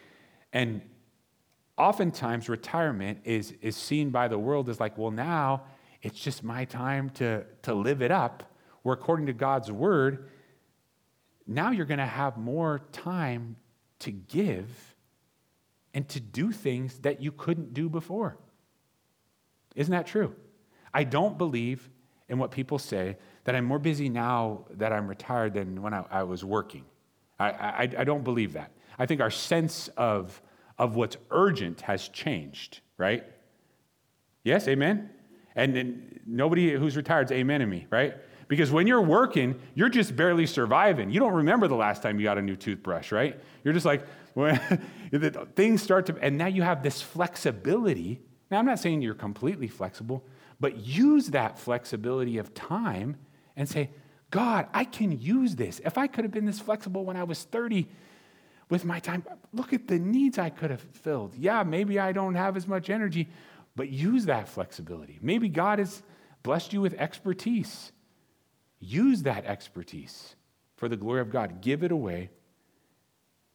And 0.54 0.80
oftentimes, 1.76 2.48
retirement 2.48 3.18
is, 3.24 3.52
is 3.61 3.76
seen 3.76 4.09
by 4.09 4.26
the 4.26 4.38
world 4.38 4.70
as 4.70 4.80
like, 4.80 4.96
well, 4.96 5.11
now 5.11 5.64
it's 6.00 6.18
just 6.18 6.42
my 6.42 6.64
time 6.64 7.11
to, 7.11 7.44
to 7.64 7.74
live 7.74 8.00
it 8.00 8.11
up, 8.11 8.54
where 8.85 8.94
according 8.94 9.26
to 9.26 9.35
God's 9.35 9.70
word, 9.70 10.30
now 11.46 11.72
you're 11.72 11.85
going 11.85 11.98
to 11.98 12.06
have 12.06 12.38
more 12.38 12.80
time 12.92 13.56
to 13.98 14.12
give 14.12 14.96
and 15.92 16.09
to 16.09 16.20
do 16.20 16.52
things 16.52 17.00
that 17.00 17.20
you 17.20 17.33
couldn't 17.33 17.74
do 17.74 17.90
before. 17.90 18.38
Isn't 19.74 19.92
that 19.92 20.06
true? 20.06 20.35
I 20.92 21.04
don't 21.04 21.38
believe 21.38 21.88
in 22.28 22.38
what 22.38 22.50
people 22.50 22.78
say 22.78 23.16
that 23.44 23.54
I'm 23.54 23.64
more 23.64 23.78
busy 23.78 24.09
now 24.09 24.66
that 24.72 24.92
I'm 24.92 25.06
retired 25.06 25.54
than 25.54 25.83
when 25.83 25.94
I, 25.94 26.04
I 26.11 26.22
was 26.22 26.44
working. 26.44 26.85
I, 27.38 27.50
I, 27.50 27.88
I 27.98 28.04
don't 28.04 28.24
believe 28.24 28.52
that. 28.52 28.72
I 28.98 29.06
think 29.06 29.20
our 29.20 29.30
sense 29.30 29.88
of, 29.96 30.40
of 30.78 30.96
what's 30.96 31.16
urgent 31.30 31.80
has 31.83 32.09
changed, 32.09 32.80
right? 32.98 33.24
Yes, 34.44 34.68
amen? 34.68 35.11
And, 35.56 35.76
and 35.76 36.20
nobody 36.26 36.72
who's 36.72 36.96
retired 36.96 37.26
is 37.26 37.33
amen 37.33 37.61
to 37.61 37.66
me, 37.66 37.87
right? 37.90 38.14
Because 38.48 38.70
when 38.70 38.87
you're 38.87 39.00
working, 39.00 39.61
you're 39.74 39.88
just 39.88 40.16
barely 40.16 40.46
surviving. 40.46 41.11
You 41.11 41.20
don't 41.20 41.35
remember 41.35 41.68
the 41.68 41.76
last 41.76 42.02
time 42.02 42.18
you 42.18 42.24
got 42.24 42.37
a 42.37 42.42
new 42.42 42.56
toothbrush, 42.56 43.12
right? 43.12 43.40
You're 43.64 43.74
just 43.74 43.87
like, 43.87 44.04
when 44.35 44.59
things 45.56 45.83
start 45.83 46.06
to, 46.06 46.16
and 46.20 46.37
now 46.37 46.46
you 46.46 46.62
have 46.62 46.83
this 46.83 47.00
flexibility. 47.00 48.20
Now, 48.50 48.58
I'm 48.58 48.66
not 48.66 48.78
saying 48.78 49.02
you're 49.02 49.14
completely 49.14 49.68
flexible, 49.68 50.24
but 50.58 50.76
use 50.78 51.28
that 51.28 51.58
flexibility 51.58 52.38
of 52.38 52.52
time 52.52 53.16
and 53.56 53.68
say, 53.68 53.90
God, 54.30 54.66
I 54.72 54.84
can 54.84 55.20
use 55.20 55.56
this. 55.56 55.80
If 55.84 55.98
I 55.98 56.06
could 56.06 56.24
have 56.24 56.32
been 56.32 56.46
this 56.46 56.60
flexible 56.60 57.04
when 57.04 57.16
I 57.16 57.24
was 57.24 57.44
30 57.44 57.88
with 58.68 58.84
my 58.84 59.00
time, 59.00 59.24
look 59.52 59.72
at 59.72 59.88
the 59.88 59.98
needs 59.98 60.38
I 60.38 60.50
could 60.50 60.70
have 60.70 60.80
filled. 60.80 61.34
Yeah, 61.36 61.62
maybe 61.62 61.98
I 61.98 62.12
don't 62.12 62.34
have 62.34 62.56
as 62.56 62.66
much 62.66 62.90
energy, 62.90 63.28
but 63.76 63.88
use 63.88 64.26
that 64.26 64.48
flexibility. 64.48 65.18
Maybe 65.20 65.48
God 65.48 65.78
has 65.78 66.02
blessed 66.42 66.72
you 66.72 66.80
with 66.80 66.94
expertise. 66.94 67.92
Use 68.78 69.22
that 69.22 69.44
expertise 69.44 70.36
for 70.76 70.88
the 70.88 70.96
glory 70.96 71.20
of 71.20 71.30
God. 71.30 71.60
Give 71.60 71.82
it 71.82 71.92
away. 71.92 72.30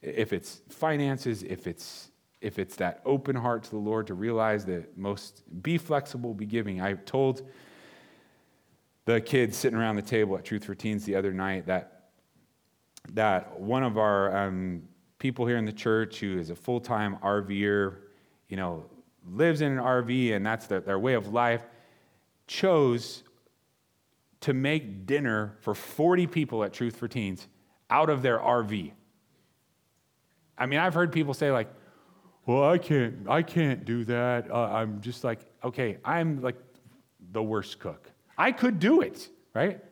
If 0.02 0.34
it's 0.34 0.62
finances, 0.70 1.42
if 1.42 1.68
it's 1.68 2.12
if 2.46 2.60
it's 2.60 2.76
that 2.76 3.02
open 3.06 3.36
heart 3.36 3.64
to 3.64 3.72
the 3.72 3.78
Lord 3.78 4.06
to 4.06 4.14
realize 4.14 4.66
that 4.66 4.96
most 4.96 5.42
be 5.64 5.80
flexible, 5.80 6.32
be 6.36 6.46
giving. 6.46 6.80
I 6.80 6.94
told 6.94 7.42
the 9.06 9.20
kids 9.20 9.58
sitting 9.58 9.80
around 9.80 9.96
the 9.96 10.04
table 10.04 10.38
at 10.38 10.46
Truth 10.46 10.66
for 10.66 10.76
Teens 10.76 11.06
the 11.06 11.16
other 11.16 11.34
night 11.34 11.66
that 11.66 12.12
that 13.14 13.60
one 13.60 13.84
of 13.84 13.98
our 13.98 14.36
um, 14.38 14.84
people 15.18 15.48
here 15.48 15.58
in 15.58 15.66
the 15.66 15.74
church 15.74 16.20
who 16.20 16.38
is 16.38 16.52
a 16.52 16.56
full-time 16.56 17.18
RVer, 17.24 17.96
you 18.48 18.58
know, 18.58 18.86
lives 19.32 19.62
in 19.62 19.72
an 19.72 19.78
RV 19.80 20.36
and 20.36 20.46
that's 20.46 20.68
the, 20.68 20.82
their 20.82 21.00
way 21.00 21.14
of 21.14 21.34
life, 21.34 21.62
chose 22.46 23.24
to 24.42 24.54
make 24.54 25.08
dinner 25.08 25.58
for 25.62 25.74
40 25.74 26.28
people 26.28 26.64
at 26.64 26.74
Truth 26.74 26.96
for 26.96 27.08
Teens 27.08 27.48
out 27.90 28.12
of 28.12 28.22
their 28.22 28.38
RV. 28.38 28.92
I 30.60 30.66
mean, 30.68 30.80
I've 30.80 30.94
heard 30.94 31.12
people 31.12 31.34
say 31.34 31.52
like, 31.52 31.70
"Well, 32.46 32.64
I 32.64 32.78
can't, 32.78 33.28
I 33.30 33.42
can't 33.42 33.86
do 33.86 34.06
that." 34.06 34.50
Uh, 34.50 34.56
I'm 34.56 35.02
just 35.02 35.24
like, 35.24 35.40
okay, 35.64 35.98
I'm 36.04 36.42
like 36.42 36.58
the 37.32 37.44
worst 37.44 37.80
cook. 37.80 38.12
I 38.38 38.52
could 38.52 38.80
do 38.80 39.02
it, 39.02 39.30
right? 39.54 39.84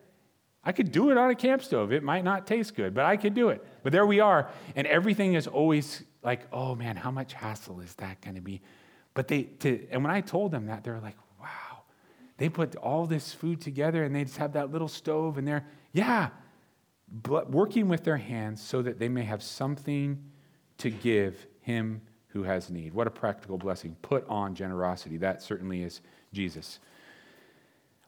I 0.62 0.72
could 0.72 0.92
do 0.92 1.10
it 1.10 1.18
on 1.18 1.30
a 1.30 1.34
camp 1.34 1.62
stove. 1.62 1.92
It 1.92 2.02
might 2.02 2.24
not 2.24 2.46
taste 2.46 2.74
good, 2.74 2.94
but 2.94 3.04
I 3.04 3.16
could 3.16 3.34
do 3.34 3.50
it. 3.50 3.64
But 3.82 3.92
there 3.92 4.06
we 4.06 4.20
are, 4.20 4.50
and 4.76 4.86
everything 4.86 5.34
is 5.34 5.46
always 5.46 6.02
like, 6.22 6.46
"Oh 6.52 6.74
man, 6.74 6.96
how 6.96 7.10
much 7.10 7.34
hassle 7.34 7.80
is 7.80 7.94
that 7.96 8.20
going 8.20 8.36
to 8.36 8.40
be?" 8.40 8.62
But 9.14 9.28
they, 9.28 9.42
to, 9.42 9.86
and 9.90 10.02
when 10.02 10.12
I 10.12 10.20
told 10.20 10.50
them 10.50 10.66
that, 10.66 10.84
they're 10.84 11.00
like, 11.00 11.16
"Wow." 11.40 11.84
They 12.36 12.48
put 12.48 12.74
all 12.76 13.06
this 13.06 13.32
food 13.32 13.60
together, 13.60 14.02
and 14.02 14.14
they 14.14 14.24
just 14.24 14.38
have 14.38 14.54
that 14.54 14.72
little 14.72 14.88
stove, 14.88 15.38
and 15.38 15.46
they're, 15.46 15.66
yeah, 15.92 16.30
working 17.48 17.88
with 17.88 18.04
their 18.04 18.16
hands 18.16 18.60
so 18.60 18.82
that 18.82 18.98
they 18.98 19.08
may 19.08 19.22
have 19.22 19.42
something 19.42 20.20
to 20.78 20.90
give 20.90 21.46
him 21.60 22.00
who 22.34 22.42
has 22.42 22.68
need. 22.68 22.92
What 22.92 23.06
a 23.06 23.10
practical 23.10 23.56
blessing. 23.56 23.96
Put 24.02 24.28
on 24.28 24.54
generosity. 24.54 25.16
That 25.16 25.40
certainly 25.40 25.82
is 25.82 26.02
Jesus. 26.32 26.80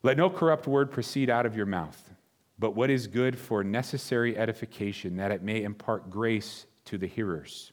Let 0.02 0.18
no 0.18 0.28
corrupt 0.28 0.66
word 0.66 0.90
proceed 0.90 1.30
out 1.30 1.46
of 1.46 1.56
your 1.56 1.64
mouth, 1.64 2.10
but 2.58 2.74
what 2.74 2.90
is 2.90 3.06
good 3.06 3.38
for 3.38 3.64
necessary 3.64 4.36
edification, 4.36 5.16
that 5.16 5.30
it 5.30 5.42
may 5.42 5.62
impart 5.62 6.10
grace 6.10 6.66
to 6.86 6.98
the 6.98 7.06
hearers. 7.06 7.72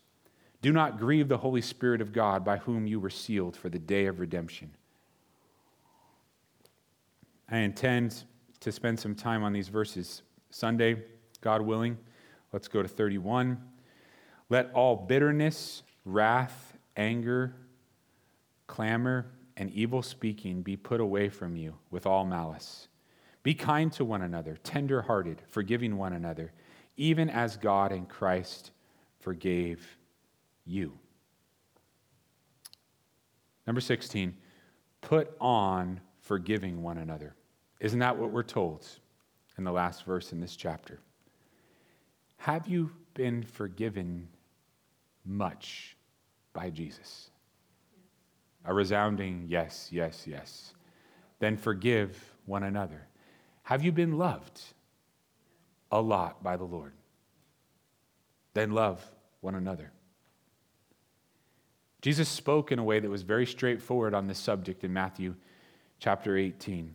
Do 0.62 0.72
not 0.72 1.00
grieve 1.00 1.28
the 1.28 1.38
Holy 1.38 1.62
Spirit 1.62 2.02
of 2.02 2.14
God, 2.14 2.46
by 2.46 2.58
whom 2.58 2.88
you 2.88 3.00
were 3.00 3.10
sealed 3.10 3.58
for 3.58 3.68
the 3.68 3.80
day 3.80 4.06
of 4.06 4.20
redemption. 4.20 4.72
I 7.50 7.58
intend 7.58 8.24
to 8.62 8.72
spend 8.72 9.00
some 9.00 9.16
time 9.16 9.44
on 9.44 9.54
these 9.54 9.68
verses 9.68 10.22
Sunday, 10.52 11.04
God 11.42 11.62
willing. 11.62 11.98
Let's 12.52 12.68
go 12.68 12.82
to 12.82 12.88
31. 12.88 13.58
Let 14.50 14.72
all 14.74 14.96
bitterness, 14.96 15.84
wrath, 16.06 16.78
anger, 16.96 17.56
clamor, 18.68 19.28
and 19.56 19.70
evil 19.72 20.02
speaking 20.02 20.62
be 20.62 20.76
put 20.76 21.00
away 21.00 21.30
from 21.30 21.56
you 21.56 21.76
with 21.92 22.06
all 22.06 22.26
malice. 22.26 22.88
Be 23.44 23.54
kind 23.54 23.92
to 23.94 24.06
one 24.06 24.22
another, 24.22 24.58
tender 24.64 25.02
hearted, 25.02 25.42
forgiving 25.50 25.98
one 25.98 26.14
another, 26.14 26.54
even 26.98 27.30
as 27.30 27.58
God 27.58 27.92
in 27.92 28.06
Christ 28.06 28.72
forgave 29.20 29.98
you. 30.66 30.98
Number 33.68 33.82
16, 33.82 34.36
put 35.02 35.36
on 35.40 36.00
forgiving 36.22 36.82
one 36.82 36.98
another. 36.98 37.36
Isn't 37.80 38.00
that 38.00 38.18
what 38.18 38.32
we're 38.32 38.44
told 38.44 38.88
in 39.58 39.64
the 39.64 39.72
last 39.72 40.06
verse 40.06 40.32
in 40.32 40.40
this 40.40 40.56
chapter? 40.56 41.00
Have 42.38 42.68
you 42.68 42.92
been 43.14 43.44
forgiven 43.44 44.28
much 45.26 45.98
by 46.54 46.70
Jesus? 46.70 47.30
A 48.66 48.74
resounding 48.74 49.46
yes, 49.48 49.90
yes, 49.92 50.26
yes. 50.26 50.74
Then 51.40 51.58
forgive 51.58 52.34
one 52.46 52.64
another. 52.64 53.08
Have 53.64 53.84
you 53.84 53.92
been 53.92 54.18
loved 54.18 54.62
a 55.92 56.02
lot 56.02 56.44
by 56.44 56.58
the 56.58 56.64
Lord? 56.64 56.94
Then 58.54 58.72
love 58.72 59.04
one 59.42 59.56
another. 59.56 59.92
Jesus 62.02 62.28
spoke 62.28 62.72
in 62.72 62.80
a 62.80 62.84
way 62.84 63.00
that 63.00 63.10
was 63.10 63.22
very 63.22 63.46
straightforward 63.46 64.14
on 64.14 64.28
this 64.28 64.38
subject 64.38 64.84
in 64.84 64.92
Matthew 64.92 65.36
chapter 66.00 66.38
18. 66.38 66.94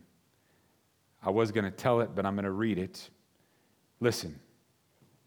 I 1.22 1.30
was 1.30 1.50
going 1.50 1.64
to 1.64 1.70
tell 1.70 2.00
it, 2.00 2.10
but 2.14 2.26
I'm 2.26 2.34
going 2.34 2.44
to 2.44 2.50
read 2.50 2.78
it. 2.78 3.08
Listen. 4.00 4.38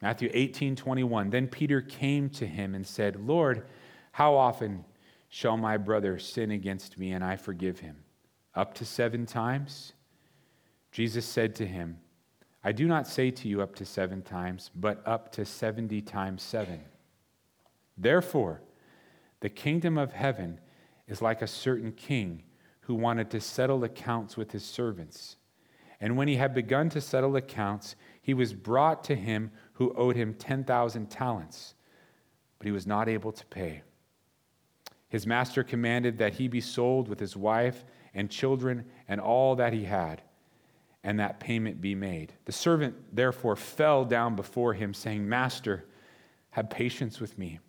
Matthew 0.02 0.30
18, 0.34 0.76
21. 0.76 1.30
Then 1.30 1.48
Peter 1.48 1.82
came 1.82 2.30
to 2.32 2.46
him 2.46 2.74
and 2.76 2.86
said, 2.86 3.28
Lord, 3.28 3.66
how 4.12 4.36
often 4.36 4.84
shall 5.30 5.58
my 5.58 5.78
brother 5.78 6.18
sin 6.18 6.52
against 6.52 6.98
me 6.98 7.12
and 7.12 7.24
I 7.24 7.36
forgive 7.36 7.80
him? 7.80 7.98
Up 8.56 8.74
to 8.76 8.86
seven 8.86 9.26
times? 9.26 9.94
Jesus 10.92 11.26
said 11.26 11.56
to 11.56 11.66
him, 11.66 12.00
I 12.64 12.72
do 12.72 12.88
not 12.88 13.08
say 13.08 13.32
to 13.32 13.48
you 13.48 13.62
up 13.62 13.76
to 13.76 13.86
seven 13.86 14.22
times, 14.22 14.70
but 14.76 15.02
up 15.06 15.32
to 15.34 15.46
70 15.46 16.02
times 16.02 16.44
seven. 16.44 16.82
Therefore, 17.98 18.62
the 19.40 19.50
kingdom 19.50 19.98
of 19.98 20.12
heaven 20.12 20.60
is 21.08 21.22
like 21.22 21.42
a 21.42 21.48
certain 21.48 21.92
king 21.92 22.44
who 22.82 22.96
wanted 22.96 23.30
to 23.32 23.42
settle 23.42 23.84
accounts 23.84 24.38
with 24.38 24.52
his 24.52 24.64
servants. 24.64 25.38
And 26.00 26.18
when 26.18 26.28
he 26.28 26.36
had 26.36 26.54
begun 26.54 26.90
to 26.90 27.02
settle 27.02 27.36
accounts, 27.36 27.96
he 28.22 28.34
was 28.34 28.54
brought 28.54 29.04
to 29.06 29.16
him 29.16 29.52
who 29.82 29.92
owed 29.96 30.16
him 30.16 30.36
10,000 30.36 31.10
talents, 31.10 31.74
but 32.60 32.68
he 32.68 32.72
was 32.72 32.86
not 32.86 33.10
able 33.10 33.32
to 33.32 33.44
pay. 33.48 33.82
His 35.10 35.26
master 35.26 35.64
commanded 35.64 36.20
that 36.20 36.36
he 36.36 36.48
be 36.48 36.62
sold 36.62 37.08
with 37.08 37.20
his 37.20 37.36
wife 37.36 37.84
and 38.14 38.30
children 38.30 38.86
and 39.08 39.20
all 39.20 39.56
that 39.56 39.74
he 39.74 39.86
had, 39.86 40.22
and 41.04 41.20
that 41.20 41.40
payment 41.40 41.82
be 41.82 41.96
made. 41.96 42.32
The 42.46 42.52
servant 42.52 42.96
therefore 43.12 43.56
fell 43.56 44.06
down 44.06 44.36
before 44.36 44.76
him, 44.76 44.94
saying, 44.94 45.28
Master, 45.28 45.86
have 46.52 46.70
patience 46.70 47.20
with 47.20 47.40
me, 47.40 47.60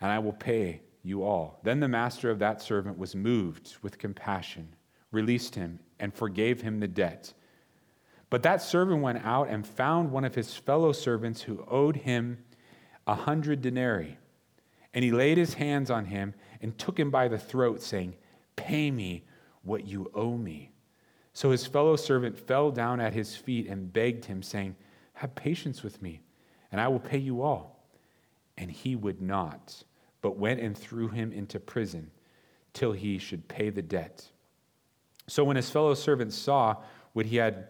and 0.00 0.10
I 0.10 0.20
will 0.20 0.32
pay 0.32 0.80
you 1.02 1.22
all. 1.22 1.60
Then 1.64 1.80
the 1.80 1.88
master 1.88 2.30
of 2.30 2.38
that 2.38 2.62
servant 2.62 2.96
was 2.96 3.14
moved 3.14 3.76
with 3.82 3.98
compassion, 3.98 4.74
released 5.12 5.54
him, 5.54 5.80
and 5.98 6.14
forgave 6.14 6.62
him 6.62 6.80
the 6.80 6.88
debt. 6.88 7.34
But 8.30 8.44
that 8.44 8.62
servant 8.62 9.02
went 9.02 9.24
out 9.24 9.48
and 9.48 9.66
found 9.66 10.12
one 10.12 10.24
of 10.24 10.36
his 10.36 10.54
fellow 10.54 10.92
servants 10.92 11.42
who 11.42 11.64
owed 11.68 11.96
him 11.96 12.38
a 13.06 13.14
hundred 13.14 13.60
denarii. 13.60 14.18
And 14.94 15.04
he 15.04 15.10
laid 15.10 15.36
his 15.36 15.54
hands 15.54 15.90
on 15.90 16.06
him 16.06 16.34
and 16.62 16.78
took 16.78 16.98
him 16.98 17.10
by 17.10 17.26
the 17.28 17.38
throat, 17.38 17.82
saying, 17.82 18.14
Pay 18.54 18.90
me 18.90 19.24
what 19.62 19.86
you 19.86 20.10
owe 20.14 20.36
me. 20.36 20.70
So 21.32 21.50
his 21.50 21.66
fellow 21.66 21.96
servant 21.96 22.38
fell 22.38 22.70
down 22.70 23.00
at 23.00 23.14
his 23.14 23.36
feet 23.36 23.66
and 23.66 23.92
begged 23.92 24.24
him, 24.24 24.42
saying, 24.42 24.76
Have 25.14 25.34
patience 25.34 25.82
with 25.82 26.00
me, 26.02 26.20
and 26.70 26.80
I 26.80 26.88
will 26.88 27.00
pay 27.00 27.18
you 27.18 27.42
all. 27.42 27.84
And 28.56 28.70
he 28.70 28.94
would 28.94 29.20
not, 29.20 29.82
but 30.22 30.38
went 30.38 30.60
and 30.60 30.76
threw 30.76 31.08
him 31.08 31.32
into 31.32 31.58
prison 31.58 32.10
till 32.72 32.92
he 32.92 33.18
should 33.18 33.48
pay 33.48 33.70
the 33.70 33.82
debt. 33.82 34.26
So 35.26 35.44
when 35.44 35.56
his 35.56 35.70
fellow 35.70 35.94
servants 35.94 36.36
saw 36.36 36.76
what 37.12 37.26
he 37.26 37.36
had 37.36 37.68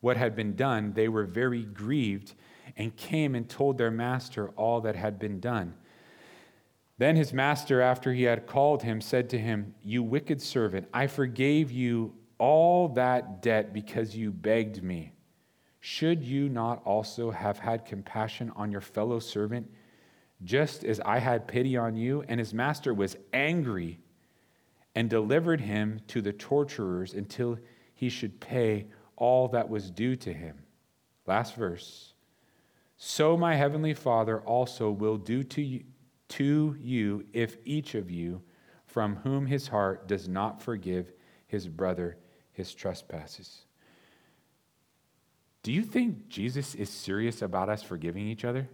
what 0.00 0.16
had 0.16 0.36
been 0.36 0.54
done, 0.54 0.92
they 0.92 1.08
were 1.08 1.24
very 1.24 1.64
grieved 1.64 2.34
and 2.76 2.96
came 2.96 3.34
and 3.34 3.48
told 3.48 3.78
their 3.78 3.90
master 3.90 4.50
all 4.50 4.80
that 4.82 4.96
had 4.96 5.18
been 5.18 5.40
done. 5.40 5.74
Then 6.98 7.16
his 7.16 7.32
master, 7.32 7.80
after 7.80 8.12
he 8.12 8.22
had 8.22 8.46
called 8.46 8.82
him, 8.82 9.00
said 9.00 9.28
to 9.30 9.38
him, 9.38 9.74
You 9.82 10.02
wicked 10.02 10.40
servant, 10.40 10.88
I 10.94 11.06
forgave 11.06 11.70
you 11.70 12.14
all 12.38 12.88
that 12.88 13.42
debt 13.42 13.72
because 13.72 14.16
you 14.16 14.30
begged 14.30 14.82
me. 14.82 15.12
Should 15.80 16.24
you 16.24 16.48
not 16.48 16.82
also 16.84 17.30
have 17.30 17.58
had 17.58 17.84
compassion 17.84 18.50
on 18.56 18.72
your 18.72 18.80
fellow 18.80 19.18
servant, 19.18 19.70
just 20.42 20.84
as 20.84 21.00
I 21.00 21.18
had 21.18 21.46
pity 21.46 21.76
on 21.76 21.96
you? 21.96 22.24
And 22.28 22.40
his 22.40 22.52
master 22.52 22.92
was 22.92 23.16
angry 23.32 24.00
and 24.94 25.10
delivered 25.10 25.60
him 25.60 26.00
to 26.08 26.22
the 26.22 26.32
torturers 26.32 27.12
until 27.14 27.58
he 27.94 28.08
should 28.08 28.40
pay 28.40 28.86
all 29.16 29.48
that 29.48 29.68
was 29.68 29.90
due 29.90 30.16
to 30.16 30.32
him. 30.32 30.58
Last 31.26 31.54
verse. 31.56 32.14
so 32.96 33.36
my 33.36 33.54
heavenly 33.56 33.94
Father 33.94 34.40
also 34.40 34.90
will 34.90 35.16
do 35.16 35.42
to 35.42 35.62
you, 35.62 35.84
to 36.28 36.76
you 36.80 37.26
if 37.32 37.56
each 37.64 37.94
of 37.94 38.10
you, 38.10 38.42
from 38.86 39.16
whom 39.16 39.46
his 39.46 39.68
heart 39.68 40.08
does 40.08 40.28
not 40.28 40.62
forgive 40.62 41.12
his 41.46 41.68
brother 41.68 42.16
his 42.52 42.74
trespasses. 42.74 43.66
Do 45.62 45.72
you 45.72 45.82
think 45.82 46.28
Jesus 46.28 46.74
is 46.74 46.88
serious 46.88 47.42
about 47.42 47.68
us 47.68 47.82
forgiving 47.82 48.26
each 48.26 48.44
other? 48.44 48.68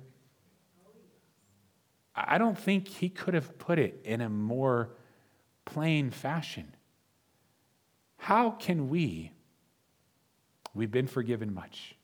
I 2.14 2.38
don't 2.38 2.58
think 2.58 2.86
he 2.86 3.08
could 3.08 3.34
have 3.34 3.58
put 3.58 3.78
it 3.78 4.02
in 4.04 4.20
a 4.20 4.28
more 4.28 4.90
plain 5.64 6.10
fashion. 6.10 6.74
How 8.18 8.50
can 8.50 8.88
we, 8.88 9.32
we've 10.74 10.90
been 10.90 11.06
forgiven 11.06 11.52
much, 11.52 11.94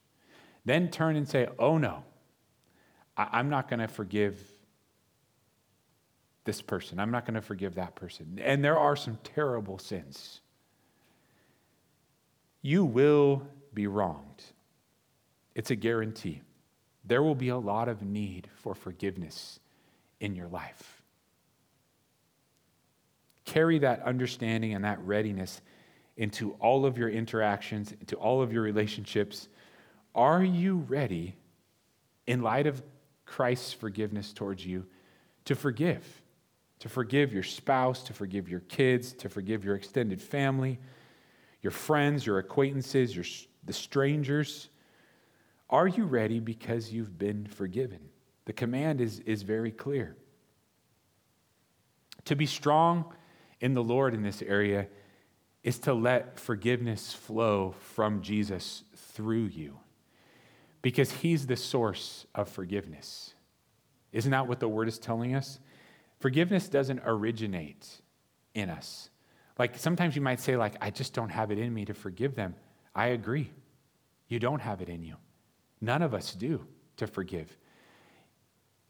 then 0.64 0.90
turn 0.90 1.16
and 1.16 1.28
say, 1.28 1.48
oh 1.58 1.78
no, 1.78 2.04
I'm 3.16 3.48
not 3.48 3.68
going 3.68 3.80
to 3.80 3.88
forgive 3.88 4.40
this 6.44 6.62
person. 6.62 6.98
I'm 6.98 7.10
not 7.10 7.26
going 7.26 7.34
to 7.34 7.42
forgive 7.42 7.74
that 7.74 7.94
person. 7.94 8.40
And 8.42 8.64
there 8.64 8.78
are 8.78 8.96
some 8.96 9.18
terrible 9.22 9.78
sins. 9.78 10.40
You 12.62 12.84
will 12.84 13.46
be 13.74 13.86
wronged. 13.86 14.44
It's 15.54 15.70
a 15.70 15.76
guarantee. 15.76 16.42
There 17.04 17.22
will 17.22 17.34
be 17.34 17.48
a 17.48 17.58
lot 17.58 17.88
of 17.88 18.02
need 18.02 18.48
for 18.54 18.74
forgiveness 18.74 19.60
in 20.20 20.34
your 20.34 20.48
life. 20.48 21.02
Carry 23.44 23.78
that 23.80 24.02
understanding 24.02 24.74
and 24.74 24.84
that 24.84 25.00
readiness 25.00 25.60
into 26.18 26.50
all 26.54 26.84
of 26.84 26.98
your 26.98 27.08
interactions, 27.08 27.92
into 27.92 28.16
all 28.16 28.42
of 28.42 28.52
your 28.52 28.62
relationships. 28.62 29.48
Are 30.14 30.42
you 30.42 30.78
ready, 30.88 31.36
in 32.26 32.42
light 32.42 32.66
of 32.66 32.82
Christ's 33.24 33.72
forgiveness 33.72 34.32
towards 34.32 34.66
you, 34.66 34.84
to 35.46 35.54
forgive? 35.54 36.04
To 36.80 36.88
forgive 36.88 37.32
your 37.32 37.44
spouse, 37.44 38.02
to 38.04 38.12
forgive 38.12 38.48
your 38.48 38.60
kids, 38.60 39.12
to 39.14 39.28
forgive 39.28 39.64
your 39.64 39.76
extended 39.76 40.20
family, 40.20 40.78
your 41.62 41.70
friends, 41.70 42.26
your 42.26 42.38
acquaintances, 42.38 43.14
your, 43.14 43.24
the 43.64 43.72
strangers. 43.72 44.68
Are 45.70 45.86
you 45.86 46.04
ready 46.04 46.40
because 46.40 46.92
you've 46.92 47.16
been 47.16 47.46
forgiven? 47.46 48.00
The 48.44 48.52
command 48.52 49.00
is, 49.00 49.20
is 49.20 49.42
very 49.42 49.70
clear. 49.70 50.16
To 52.24 52.34
be 52.34 52.46
strong 52.46 53.12
in 53.60 53.74
the 53.74 53.82
Lord 53.82 54.14
in 54.14 54.22
this 54.22 54.42
area 54.42 54.88
is 55.68 55.78
to 55.80 55.92
let 55.92 56.40
forgiveness 56.40 57.12
flow 57.12 57.74
from 57.92 58.22
Jesus 58.22 58.84
through 58.96 59.44
you 59.44 59.78
because 60.80 61.12
he's 61.12 61.46
the 61.46 61.56
source 61.56 62.24
of 62.34 62.48
forgiveness. 62.48 63.34
Isn't 64.10 64.30
that 64.30 64.48
what 64.48 64.60
the 64.60 64.68
word 64.68 64.88
is 64.88 64.98
telling 64.98 65.34
us? 65.34 65.60
Forgiveness 66.20 66.70
doesn't 66.70 67.02
originate 67.04 67.86
in 68.54 68.70
us. 68.70 69.10
Like 69.58 69.76
sometimes 69.76 70.16
you 70.16 70.22
might 70.22 70.40
say 70.40 70.56
like 70.56 70.74
I 70.80 70.90
just 70.90 71.12
don't 71.12 71.28
have 71.28 71.50
it 71.50 71.58
in 71.58 71.74
me 71.74 71.84
to 71.84 71.92
forgive 71.92 72.34
them. 72.34 72.54
I 72.94 73.08
agree. 73.08 73.50
You 74.26 74.38
don't 74.38 74.62
have 74.62 74.80
it 74.80 74.88
in 74.88 75.02
you. 75.02 75.16
None 75.82 76.00
of 76.00 76.14
us 76.14 76.34
do 76.34 76.66
to 76.96 77.06
forgive 77.06 77.54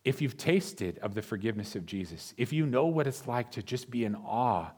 if 0.04 0.22
you've 0.22 0.36
tasted 0.36 0.96
of 1.00 1.14
the 1.14 1.22
forgiveness 1.22 1.74
of 1.74 1.84
Jesus, 1.84 2.34
if 2.36 2.52
you 2.52 2.66
know 2.66 2.86
what 2.86 3.08
it's 3.08 3.26
like 3.26 3.50
to 3.50 3.64
just 3.64 3.90
be 3.90 4.04
in 4.04 4.14
awe 4.14 4.70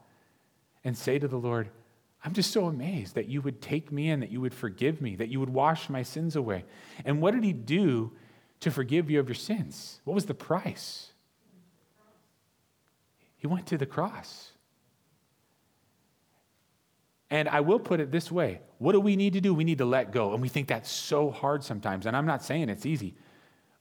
and 0.83 0.97
say 0.97 1.19
to 1.19 1.27
the 1.27 1.37
Lord, 1.37 1.69
I'm 2.23 2.33
just 2.33 2.51
so 2.51 2.65
amazed 2.65 3.15
that 3.15 3.27
you 3.27 3.41
would 3.41 3.61
take 3.61 3.91
me 3.91 4.09
in, 4.09 4.19
that 4.19 4.31
you 4.31 4.41
would 4.41 4.53
forgive 4.53 5.01
me, 5.01 5.15
that 5.15 5.29
you 5.29 5.39
would 5.39 5.49
wash 5.49 5.89
my 5.89 6.03
sins 6.03 6.35
away. 6.35 6.65
And 7.03 7.21
what 7.21 7.33
did 7.33 7.43
he 7.43 7.53
do 7.53 8.11
to 8.59 8.69
forgive 8.69 9.09
you 9.09 9.19
of 9.19 9.27
your 9.27 9.35
sins? 9.35 9.99
What 10.03 10.13
was 10.13 10.25
the 10.25 10.35
price? 10.35 11.11
He 13.37 13.47
went 13.47 13.65
to 13.67 13.77
the 13.77 13.87
cross. 13.87 14.51
And 17.31 17.49
I 17.49 17.61
will 17.61 17.79
put 17.79 17.99
it 17.99 18.11
this 18.11 18.31
way 18.31 18.61
what 18.77 18.91
do 18.91 18.99
we 18.99 19.15
need 19.15 19.33
to 19.33 19.41
do? 19.41 19.53
We 19.53 19.63
need 19.63 19.79
to 19.79 19.85
let 19.85 20.11
go. 20.11 20.33
And 20.33 20.41
we 20.41 20.49
think 20.49 20.67
that's 20.67 20.91
so 20.91 21.31
hard 21.31 21.63
sometimes. 21.63 22.05
And 22.05 22.15
I'm 22.15 22.25
not 22.25 22.43
saying 22.43 22.69
it's 22.69 22.85
easy. 22.85 23.15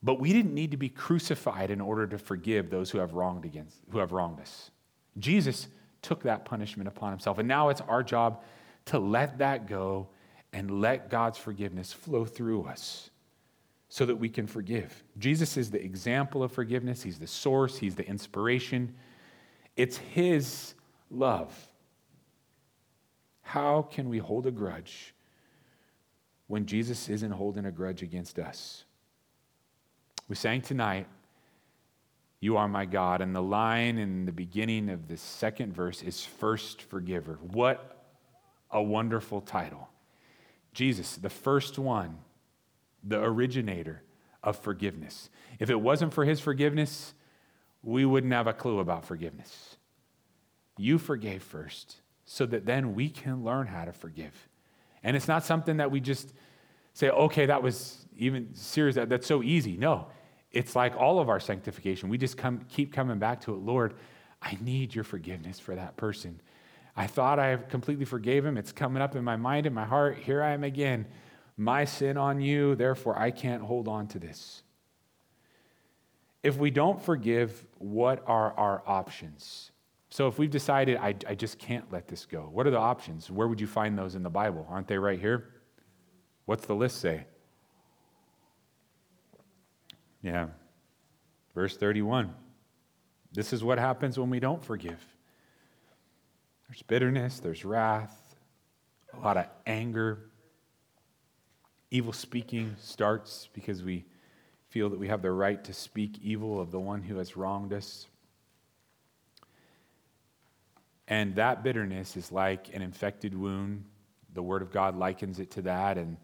But 0.02 0.18
we 0.18 0.32
didn't 0.32 0.54
need 0.54 0.70
to 0.70 0.76
be 0.78 0.88
crucified 0.88 1.70
in 1.70 1.80
order 1.80 2.06
to 2.06 2.16
forgive 2.16 2.70
those 2.70 2.90
who 2.90 2.98
have 2.98 3.12
wronged 3.12 3.44
against 3.44 3.76
who 3.90 3.98
have 3.98 4.12
wronged 4.12 4.40
us. 4.40 4.70
Jesus 5.18 5.68
took 6.02 6.22
that 6.22 6.44
punishment 6.44 6.88
upon 6.88 7.10
himself. 7.10 7.38
And 7.38 7.48
now 7.48 7.68
it's 7.68 7.80
our 7.82 8.02
job 8.02 8.42
to 8.86 8.98
let 8.98 9.38
that 9.38 9.66
go 9.66 10.08
and 10.52 10.80
let 10.80 11.10
God's 11.10 11.38
forgiveness 11.38 11.92
flow 11.92 12.24
through 12.24 12.64
us 12.64 13.10
so 13.88 14.06
that 14.06 14.16
we 14.16 14.28
can 14.28 14.46
forgive. 14.46 15.02
Jesus 15.18 15.56
is 15.56 15.70
the 15.70 15.82
example 15.82 16.42
of 16.42 16.52
forgiveness, 16.52 17.02
He's 17.02 17.18
the 17.18 17.26
source, 17.26 17.76
He's 17.76 17.96
the 17.96 18.06
inspiration. 18.06 18.94
It's 19.76 19.96
His 19.96 20.74
love. 21.10 21.52
How 23.42 23.82
can 23.82 24.08
we 24.08 24.18
hold 24.18 24.46
a 24.46 24.52
grudge 24.52 25.12
when 26.46 26.66
Jesus 26.66 27.08
isn't 27.08 27.32
holding 27.32 27.66
a 27.66 27.72
grudge 27.72 28.02
against 28.02 28.38
us? 28.38 28.84
We 30.28 30.36
sang 30.36 30.62
tonight, 30.62 31.08
You 32.40 32.56
are 32.56 32.68
my 32.68 32.86
God. 32.86 33.20
And 33.20 33.34
the 33.34 33.42
line 33.42 33.98
in 33.98 34.24
the 34.24 34.32
beginning 34.32 34.88
of 34.88 35.08
the 35.08 35.16
second 35.16 35.74
verse 35.74 36.02
is 36.02 36.24
First 36.24 36.82
Forgiver. 36.82 37.38
What 37.42 38.04
a 38.70 38.82
wonderful 38.82 39.40
title. 39.40 39.88
Jesus, 40.72 41.16
the 41.16 41.30
first 41.30 41.78
one, 41.78 42.18
the 43.02 43.22
originator 43.22 44.02
of 44.42 44.56
forgiveness. 44.56 45.28
If 45.58 45.68
it 45.68 45.80
wasn't 45.80 46.14
for 46.14 46.24
his 46.24 46.40
forgiveness, 46.40 47.12
we 47.82 48.04
wouldn't 48.04 48.32
have 48.32 48.46
a 48.46 48.52
clue 48.52 48.78
about 48.78 49.04
forgiveness. 49.04 49.76
You 50.78 50.98
forgave 50.98 51.42
first 51.42 51.96
so 52.24 52.46
that 52.46 52.64
then 52.64 52.94
we 52.94 53.10
can 53.10 53.44
learn 53.44 53.66
how 53.66 53.84
to 53.84 53.92
forgive. 53.92 54.48
And 55.02 55.16
it's 55.16 55.28
not 55.28 55.44
something 55.44 55.78
that 55.78 55.90
we 55.90 56.00
just 56.00 56.32
say, 56.94 57.10
okay, 57.10 57.46
that 57.46 57.62
was 57.62 58.06
even 58.16 58.54
serious, 58.54 58.94
that, 58.96 59.08
that's 59.08 59.26
so 59.26 59.42
easy. 59.42 59.76
No, 59.76 60.08
it's 60.52 60.74
like 60.74 60.96
all 60.96 61.20
of 61.20 61.28
our 61.28 61.40
sanctification. 61.40 62.08
We 62.08 62.18
just 62.18 62.36
come, 62.36 62.64
keep 62.68 62.92
coming 62.92 63.18
back 63.18 63.42
to 63.42 63.54
it. 63.54 63.58
Lord, 63.58 63.94
I 64.42 64.58
need 64.60 64.94
your 64.94 65.04
forgiveness 65.04 65.58
for 65.60 65.74
that 65.74 65.96
person. 65.96 66.40
I 66.96 67.06
thought 67.06 67.38
I 67.38 67.56
completely 67.56 68.04
forgave 68.04 68.44
him. 68.44 68.56
It's 68.56 68.72
coming 68.72 69.02
up 69.02 69.14
in 69.14 69.22
my 69.22 69.36
mind 69.36 69.66
and 69.66 69.74
my 69.74 69.84
heart. 69.84 70.18
Here 70.18 70.42
I 70.42 70.50
am 70.50 70.64
again. 70.64 71.06
My 71.56 71.84
sin 71.84 72.16
on 72.16 72.40
you, 72.40 72.74
therefore 72.74 73.18
I 73.18 73.30
can't 73.30 73.62
hold 73.62 73.86
on 73.86 74.08
to 74.08 74.18
this. 74.18 74.62
If 76.42 76.56
we 76.56 76.70
don't 76.70 77.00
forgive, 77.00 77.66
what 77.78 78.24
are 78.26 78.52
our 78.52 78.82
options? 78.86 79.70
So 80.08 80.26
if 80.26 80.38
we've 80.38 80.50
decided, 80.50 80.96
I, 80.96 81.14
I 81.28 81.34
just 81.34 81.58
can't 81.58 81.90
let 81.92 82.08
this 82.08 82.24
go, 82.24 82.48
what 82.50 82.66
are 82.66 82.70
the 82.70 82.78
options? 82.78 83.30
Where 83.30 83.46
would 83.46 83.60
you 83.60 83.66
find 83.66 83.96
those 83.96 84.14
in 84.14 84.22
the 84.22 84.30
Bible? 84.30 84.66
Aren't 84.68 84.88
they 84.88 84.98
right 84.98 85.20
here? 85.20 85.50
What's 86.46 86.66
the 86.66 86.74
list 86.74 87.00
say? 87.00 87.26
Yeah. 90.22 90.48
Verse 91.54 91.76
31. 91.76 92.34
This 93.32 93.52
is 93.52 93.62
what 93.62 93.78
happens 93.78 94.18
when 94.18 94.30
we 94.30 94.40
don't 94.40 94.62
forgive. 94.62 95.04
There's 96.68 96.82
bitterness, 96.82 97.40
there's 97.40 97.64
wrath, 97.64 98.36
a 99.12 99.20
lot 99.20 99.36
of 99.36 99.46
anger. 99.66 100.30
Evil 101.90 102.12
speaking 102.12 102.76
starts 102.78 103.48
because 103.52 103.82
we 103.82 104.04
feel 104.68 104.88
that 104.90 104.98
we 104.98 105.08
have 105.08 105.22
the 105.22 105.32
right 105.32 105.62
to 105.64 105.72
speak 105.72 106.18
evil 106.22 106.60
of 106.60 106.70
the 106.70 106.78
one 106.78 107.02
who 107.02 107.16
has 107.16 107.36
wronged 107.36 107.72
us. 107.72 108.06
And 111.08 111.34
that 111.34 111.64
bitterness 111.64 112.16
is 112.16 112.30
like 112.30 112.72
an 112.72 112.82
infected 112.82 113.36
wound. 113.36 113.84
The 114.32 114.42
Word 114.42 114.62
of 114.62 114.70
God 114.70 114.96
likens 114.96 115.40
it 115.40 115.50
to 115.52 115.62
that, 115.62 115.98
and, 115.98 116.16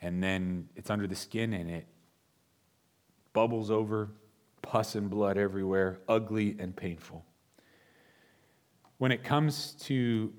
and 0.00 0.22
then 0.22 0.68
it's 0.76 0.88
under 0.88 1.08
the 1.08 1.16
skin 1.16 1.52
and 1.52 1.68
it 1.68 1.86
bubbles 3.32 3.70
over, 3.70 4.10
pus 4.62 4.94
and 4.94 5.10
blood 5.10 5.38
everywhere, 5.38 6.00
ugly 6.08 6.56
and 6.58 6.74
painful. 6.74 7.24
When 8.98 9.12
it 9.12 9.24
comes 9.24 9.72
to 9.82 10.32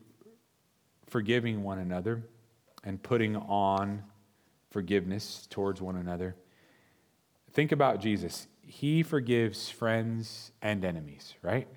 forgiving 1.08 1.64
one 1.64 1.80
another 1.80 2.24
and 2.84 3.02
putting 3.02 3.36
on 3.36 4.04
forgiveness 4.70 5.48
towards 5.50 5.82
one 5.82 5.96
another, 5.96 6.36
think 7.52 7.72
about 7.72 8.00
Jesus. 8.00 8.48
He 8.62 9.04
forgives 9.04 9.70
friends 9.70 10.52
and 10.62 10.86
enemies, 10.86 11.34
right? 11.42 11.68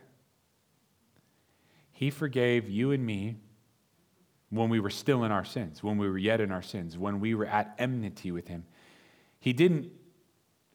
He 1.91 2.11
forgave 2.11 2.69
you 2.69 2.93
and 2.93 3.05
me 3.05 3.37
when 4.51 4.69
we 4.69 4.79
were 4.79 4.91
still 4.91 5.25
in 5.25 5.33
our 5.33 5.45
sins, 5.45 5.83
when 5.83 5.99
we 5.99 6.09
were 6.09 6.19
yet 6.19 6.41
in 6.41 6.53
our 6.53 6.63
sins, 6.63 6.97
when 6.97 7.19
we 7.19 7.35
were 7.35 7.47
at 7.47 7.75
enmity 7.79 8.31
with 8.31 8.47
Him. 8.47 8.65
He 9.41 9.53
didn't 9.53 9.91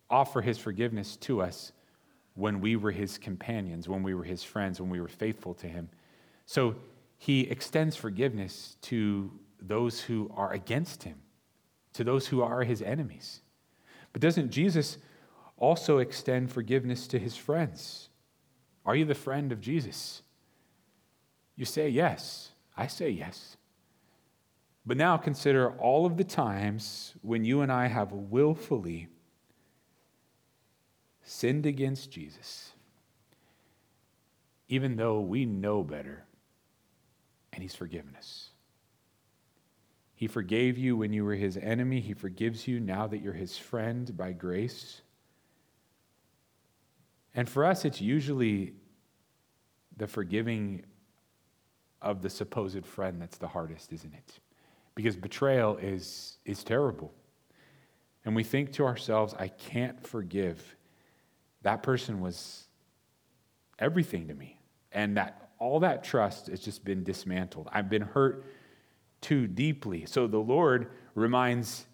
offer 0.10 0.42
his 0.42 0.58
forgiveness 0.58 1.16
to 1.18 1.42
us 1.42 1.72
when 2.36 2.62
we 2.62 2.76
were 2.76 2.92
his 2.92 3.18
companions, 3.18 3.88
when 3.88 4.04
we 4.04 4.14
were 4.14 4.24
his 4.24 4.44
friends, 4.44 4.80
when 4.80 4.90
we 4.90 5.02
were 5.02 5.08
faithful 5.08 5.54
to 5.56 5.68
him. 5.68 5.90
So 6.46 6.76
he 7.18 7.42
extends 7.42 7.96
forgiveness 7.96 8.78
to 8.84 9.32
those 9.62 10.00
who 10.00 10.32
are 10.36 10.54
against 10.54 11.04
him, 11.04 11.18
to 11.94 12.04
those 12.04 12.28
who 12.28 12.42
are 12.42 12.64
his 12.64 12.82
enemies. 12.82 13.42
But 14.14 14.22
doesn't 14.22 14.52
Jesus 14.52 14.98
also 15.58 15.98
extend 15.98 16.52
forgiveness 16.52 17.08
to 17.08 17.20
his 17.20 17.36
friends? 17.36 18.10
Are 18.86 18.96
you 18.96 19.06
the 19.06 19.14
friend 19.14 19.52
of 19.52 19.60
Jesus? 19.60 20.24
You 21.56 21.66
say 21.66 21.90
yes. 21.90 22.52
I 22.78 22.88
say 22.88 23.10
yes. 23.10 23.58
But 24.86 24.98
now 24.98 25.18
consider 25.18 25.72
all 25.74 26.06
of 26.06 26.16
the 26.16 26.24
times 26.24 27.14
when 27.22 27.44
you 27.44 27.62
and 27.62 27.72
I 27.72 27.88
have 27.88 28.14
willfully 28.14 29.10
sinned 31.30 31.68
against 31.68 32.10
Jesus, 32.10 32.72
even 34.68 34.96
though 34.96 35.22
we 35.22 35.46
know 35.46 35.84
better, 35.84 36.24
and 37.54 37.62
He's 37.62 37.76
forgiven 37.76 38.16
us. 38.18 38.50
He 40.16 40.26
forgave 40.26 40.78
you 40.78 40.98
when 40.98 41.14
you 41.14 41.24
were 41.24 41.36
His 41.36 41.56
enemy, 41.56 42.00
He 42.00 42.16
forgives 42.16 42.68
you 42.68 42.80
now 42.80 43.06
that 43.06 43.20
you're 43.20 43.34
His 43.34 43.56
friend 43.58 44.18
by 44.18 44.32
grace. 44.32 45.02
And 47.36 47.48
for 47.48 47.64
us, 47.64 47.86
it's 47.86 48.02
usually 48.02 48.74
the 49.98 50.08
forgiving 50.08 50.84
of 52.02 52.24
the 52.24 52.30
supposed 52.30 52.88
friend 52.88 53.22
that's 53.22 53.38
the 53.38 53.48
hardest, 53.48 53.94
isn't 53.94 54.16
it? 54.16 54.40
Because 54.96 55.16
betrayal 55.16 55.78
is, 55.78 56.40
is 56.44 56.64
terrible. 56.64 57.14
And 58.26 58.36
we 58.36 58.44
think 58.44 58.74
to 58.74 58.86
ourselves, 58.86 59.36
I 59.38 59.50
can't 59.50 60.06
forgive. 60.06 60.76
That 61.62 61.84
person 61.84 62.22
was 62.22 62.68
everything 63.78 64.28
to 64.28 64.34
me. 64.34 64.60
And 64.92 65.18
that 65.18 65.50
all 65.60 65.82
that 65.82 66.04
trust 66.04 66.48
has 66.48 66.60
just 66.60 66.84
been 66.86 67.04
dismantled. 67.04 67.68
I've 67.72 67.90
been 67.90 68.02
hurt 68.02 68.46
too 69.22 69.48
deeply. 69.48 70.06
So 70.06 70.28
the 70.28 70.40
Lord 70.40 70.92
reminds 71.16 71.86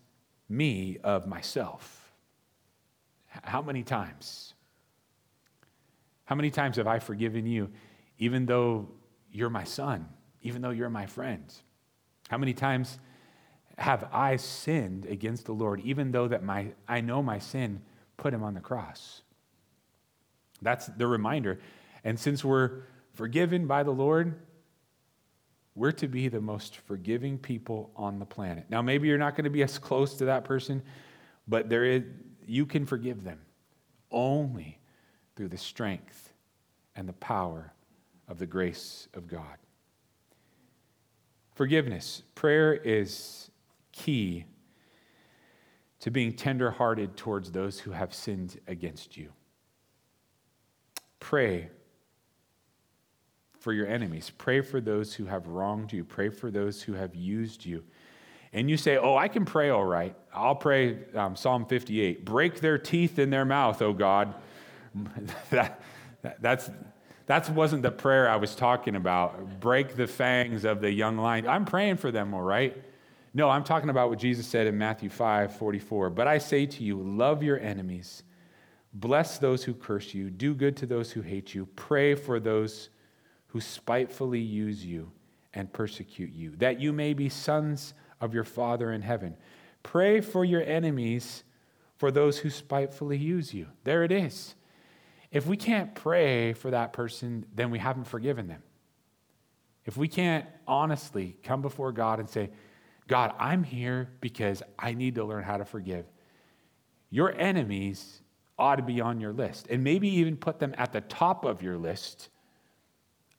me 0.48 0.98
of 1.04 1.28
myself. 1.28 2.12
How 3.28 3.62
many 3.62 3.84
times? 3.84 4.54
How 6.26 6.36
many 6.36 6.52
times 6.52 6.78
have 6.78 6.88
I 6.88 7.00
forgiven 7.00 7.46
you, 7.46 7.70
even 8.18 8.46
though 8.46 8.90
you're 9.32 9.50
my 9.50 9.64
son, 9.64 10.08
even 10.42 10.62
though 10.62 10.70
you're 10.70 10.90
my 10.90 11.06
friend? 11.06 11.54
How 12.30 12.38
many 12.38 12.54
times 12.54 12.98
have 13.78 14.08
I 14.12 14.38
sinned 14.38 15.06
against 15.06 15.46
the 15.46 15.52
Lord, 15.52 15.82
even 15.82 16.12
though 16.12 16.28
that 16.28 16.44
my, 16.44 16.74
I 16.88 17.02
know 17.02 17.22
my 17.22 17.40
sin 17.40 17.82
put 18.18 18.34
him 18.34 18.44
on 18.44 18.54
the 18.54 18.62
cross? 18.62 19.22
That's 20.62 20.88
the 20.88 21.08
reminder. 21.08 21.60
And 22.04 22.20
since 22.20 22.44
we're 22.44 22.84
forgiven 23.14 23.68
by 23.68 23.84
the 23.84 23.92
Lord, 23.92 24.40
we're 25.76 25.92
to 25.94 26.08
be 26.08 26.28
the 26.30 26.40
most 26.40 26.78
forgiving 26.78 27.38
people 27.38 27.92
on 27.96 28.20
the 28.20 28.26
planet. 28.26 28.66
Now, 28.70 28.82
maybe 28.82 29.08
you're 29.08 29.18
not 29.18 29.36
going 29.36 29.44
to 29.44 29.50
be 29.50 29.64
as 29.64 29.78
close 29.78 30.16
to 30.16 30.26
that 30.26 30.46
person, 30.46 30.82
but 31.48 31.70
there 31.70 31.84
is, 31.84 32.04
you 32.46 32.66
can 32.66 32.86
forgive 32.86 33.24
them 33.24 33.40
only 34.12 34.80
through 35.36 35.50
the 35.50 35.58
strength 35.58 36.34
and 36.96 37.10
the 37.10 37.14
power 37.14 37.74
of 38.28 38.40
the 38.40 38.46
grace 38.46 39.08
of 39.14 39.28
God. 39.28 39.58
Forgiveness. 41.56 42.24
Prayer 42.36 42.74
is 42.74 43.50
key 43.92 44.46
to 46.00 46.12
being 46.12 46.34
tenderhearted 46.34 47.18
towards 47.18 47.52
those 47.52 47.80
who 47.80 47.92
have 47.92 48.14
sinned 48.14 48.60
against 48.68 49.18
you. 49.18 49.30
Pray 51.26 51.70
for 53.60 53.74
your 53.74 53.88
enemies. 53.88 54.32
Pray 54.38 54.62
for 54.62 54.80
those 54.80 55.16
who 55.16 55.26
have 55.26 55.48
wronged 55.48 55.92
you. 55.92 56.04
Pray 56.04 56.30
for 56.30 56.52
those 56.52 56.84
who 56.84 56.94
have 56.94 57.16
used 57.16 57.66
you. 57.66 57.84
And 58.54 58.70
you 58.70 58.78
say, 58.78 58.98
Oh, 58.98 59.18
I 59.18 59.28
can 59.28 59.44
pray 59.44 59.72
all 59.72 59.86
right. 59.86 60.16
I'll 60.32 60.54
pray 60.54 61.00
um, 61.16 61.36
Psalm 61.36 61.66
58. 61.66 62.26
Break 62.26 62.60
their 62.60 62.78
teeth 62.78 63.18
in 63.18 63.32
their 63.32 63.44
mouth, 63.44 63.82
O 63.82 63.92
God. 63.92 64.36
that, 65.50 65.82
that, 66.22 66.44
that's, 66.44 66.70
that 67.26 67.50
wasn't 67.50 67.82
the 67.82 67.90
prayer 67.90 68.30
I 68.30 68.36
was 68.36 68.54
talking 68.54 68.96
about. 68.96 69.60
Break 69.60 69.96
the 69.96 70.06
fangs 70.06 70.64
of 70.64 70.80
the 70.80 70.92
young 70.92 71.18
lion. 71.18 71.48
I'm 71.48 71.66
praying 71.66 71.98
for 71.98 72.12
them, 72.12 72.36
all 72.36 72.44
right? 72.44 72.78
No, 73.34 73.50
I'm 73.50 73.64
talking 73.64 73.90
about 73.90 74.10
what 74.10 74.20
Jesus 74.20 74.46
said 74.46 74.68
in 74.68 74.78
Matthew 74.78 75.10
5 75.10 75.58
44. 75.58 76.12
But 76.12 76.28
I 76.28 76.38
say 76.38 76.68
to 76.68 76.84
you, 76.84 77.02
love 77.02 77.42
your 77.42 77.60
enemies, 77.60 78.22
bless 78.96 79.38
those 79.38 79.64
who 79.64 79.74
curse 79.74 80.14
you, 80.14 80.30
do 80.30 80.56
good 80.56 80.78
to 80.78 80.86
those 80.86 81.12
who 81.12 81.22
hate 81.22 81.54
you, 81.54 81.66
pray 81.76 82.16
for 82.16 82.40
those 82.40 82.90
who 83.48 83.60
spitefully 83.60 84.40
use 84.40 84.86
you 84.86 85.12
and 85.54 85.72
persecute 85.72 86.32
you, 86.32 86.56
that 86.58 86.80
you 86.80 86.92
may 86.92 87.14
be 87.14 87.30
sons 87.30 87.94
of 88.22 88.34
your 88.34 88.44
Father 88.46 88.92
in 88.92 89.02
heaven. 89.02 89.36
Pray 89.84 90.22
for 90.22 90.44
your 90.46 90.64
enemies, 90.64 91.44
for 91.98 92.10
those 92.10 92.40
who 92.40 92.50
spitefully 92.50 93.18
use 93.18 93.54
you. 93.54 93.68
There 93.84 94.04
it 94.04 94.12
is. 94.12 94.56
If 95.30 95.46
we 95.46 95.58
can't 95.58 95.94
pray 95.94 96.54
for 96.54 96.72
that 96.72 96.94
person, 96.94 97.46
then 97.54 97.72
we 97.72 97.80
haven't 97.80 98.06
forgiven 98.06 98.48
them. 98.48 98.64
If 99.84 99.98
we 99.98 100.08
can't 100.08 100.46
honestly 100.68 101.38
come 101.44 101.62
before 101.62 101.92
God 101.92 102.20
and 102.20 102.30
say, 102.30 102.50
God, 103.08 103.34
I'm 103.38 103.64
here 103.64 104.10
because 104.22 104.64
I 104.80 104.94
need 104.94 105.16
to 105.16 105.26
learn 105.26 105.44
how 105.44 105.58
to 105.58 105.66
forgive, 105.66 106.06
your 107.10 107.32
enemies 107.38 108.22
ought 108.58 108.78
to 108.78 108.84
be 108.84 109.02
on 109.02 109.20
your 109.20 109.34
list 109.34 109.68
and 109.70 109.84
maybe 109.84 110.08
even 110.08 110.38
put 110.38 110.60
them 110.60 110.74
at 110.78 110.94
the 110.94 111.02
top 111.02 111.46
of 111.46 111.62
your 111.62 111.78
list. 111.78 112.30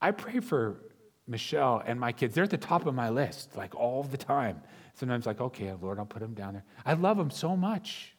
I 0.01 0.11
pray 0.11 0.41
for 0.41 0.81
Michelle 1.27 1.83
and 1.85 1.99
my 1.99 2.13
kids. 2.13 2.35
They're 2.35 2.45
at 2.45 2.51
the 2.51 2.57
top 2.57 2.87
of 2.87 2.95
my 2.95 3.09
list, 3.09 3.57
like 3.57 3.75
all 3.75 4.03
the 4.03 4.17
time. 4.17 4.63
Sometimes, 4.95 5.27
like, 5.27 5.41
okay, 5.41 5.73
Lord, 5.81 5.99
I'll 5.99 6.07
put 6.07 6.21
them 6.21 6.35
down 6.35 6.55
there. 6.55 6.65
I 6.85 6.95
love 6.95 7.17
them 7.17 7.31
so 7.31 7.57
much. 7.57 8.15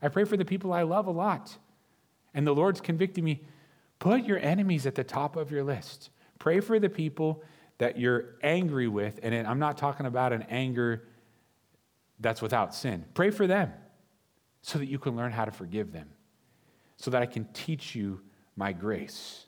I 0.00 0.08
pray 0.08 0.24
for 0.24 0.36
the 0.36 0.44
people 0.44 0.72
I 0.72 0.82
love 0.82 1.06
a 1.06 1.10
lot. 1.10 1.56
And 2.34 2.46
the 2.46 2.54
Lord's 2.54 2.80
convicting 2.80 3.24
me 3.24 3.42
put 3.98 4.24
your 4.24 4.38
enemies 4.38 4.86
at 4.86 4.94
the 4.94 5.04
top 5.04 5.36
of 5.36 5.50
your 5.50 5.64
list. 5.64 6.10
Pray 6.38 6.60
for 6.60 6.78
the 6.78 6.90
people 6.90 7.42
that 7.78 7.98
you're 7.98 8.36
angry 8.42 8.88
with. 8.88 9.18
And 9.22 9.34
I'm 9.46 9.58
not 9.58 9.78
talking 9.78 10.06
about 10.06 10.32
an 10.32 10.42
anger 10.50 11.08
that's 12.20 12.42
without 12.42 12.74
sin. 12.74 13.04
Pray 13.14 13.30
for 13.30 13.46
them 13.46 13.72
so 14.62 14.78
that 14.78 14.86
you 14.86 14.98
can 14.98 15.16
learn 15.16 15.32
how 15.32 15.44
to 15.44 15.50
forgive 15.50 15.92
them, 15.92 16.08
so 16.96 17.10
that 17.10 17.22
I 17.22 17.26
can 17.26 17.44
teach 17.52 17.94
you 17.94 18.20
my 18.56 18.72
grace. 18.72 19.46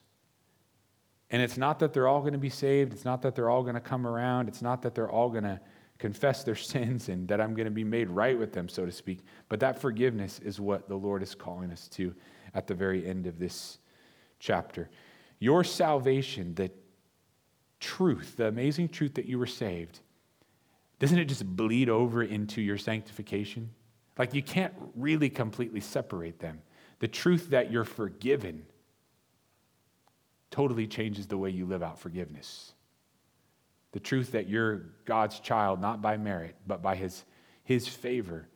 And 1.31 1.43
it's 1.43 1.59
not 1.59 1.79
that 1.81 1.93
they're 1.93 2.09
all 2.09 2.21
going 2.21 2.33
to 2.33 2.39
be 2.39 2.51
saved. 2.51 2.93
It's 2.93 3.05
not 3.05 3.23
that 3.23 3.35
they're 3.35 3.51
all 3.51 3.63
going 3.63 3.75
to 3.75 3.81
come 3.81 4.07
around. 4.07 4.49
It's 4.49 4.63
not 4.63 4.83
that 4.83 4.95
they're 4.95 5.11
all 5.11 5.29
going 5.29 5.45
to 5.45 5.61
confess 5.99 6.45
their 6.45 6.55
sins 6.57 7.09
and 7.09 7.29
that 7.29 7.41
I'm 7.41 7.55
going 7.55 7.67
to 7.67 7.71
be 7.71 7.85
made 7.85 8.09
right 8.09 8.39
with 8.39 8.53
them, 8.53 8.69
so 8.69 8.87
to 8.87 8.93
speak. 8.93 9.21
But 9.49 9.61
that 9.61 9.79
forgiveness 9.79 10.39
is 10.39 10.61
what 10.61 10.89
the 10.89 10.97
Lord 10.97 11.23
is 11.23 11.35
calling 11.35 11.71
us 11.71 11.89
to 11.89 12.15
at 12.55 12.67
the 12.67 12.75
very 12.75 13.07
end 13.07 13.27
of 13.27 13.39
this 13.39 13.79
chapter. 14.39 14.89
Your 15.39 15.65
salvation, 15.65 16.55
the 16.55 16.71
truth, 17.81 18.37
the 18.37 18.47
amazing 18.47 18.89
truth 18.89 19.15
that 19.15 19.27
you 19.27 19.39
were 19.39 19.47
saved, 19.47 20.01
doesn't 20.99 21.19
it 21.19 21.27
just 21.27 21.47
bleed 21.47 21.89
over 21.89 22.23
into 22.23 22.61
your 22.61 22.79
sanctification? 22.79 23.71
Like 24.17 24.35
you 24.35 24.43
can't 24.43 24.75
really 24.97 25.31
completely 25.31 25.81
separate 25.81 26.41
them. 26.41 26.61
The 27.01 27.09
truth 27.09 27.51
that 27.51 27.71
you're 27.71 27.85
forgiven 27.85 28.65
totally 30.51 30.87
changes 30.87 31.27
the 31.27 31.39
way 31.39 31.51
you 31.51 31.67
live 31.67 31.83
out 31.83 31.99
forgiveness. 31.99 32.73
The 33.93 34.01
truth 34.01 34.33
that 34.33 34.49
you're 34.49 34.87
God's 35.05 35.41
child, 35.41 35.81
not 35.81 36.03
by 36.03 36.17
merit, 36.17 36.57
but 36.67 36.83
by 36.83 36.97
his, 36.97 37.25
his 37.65 37.87
favor, 37.89 38.49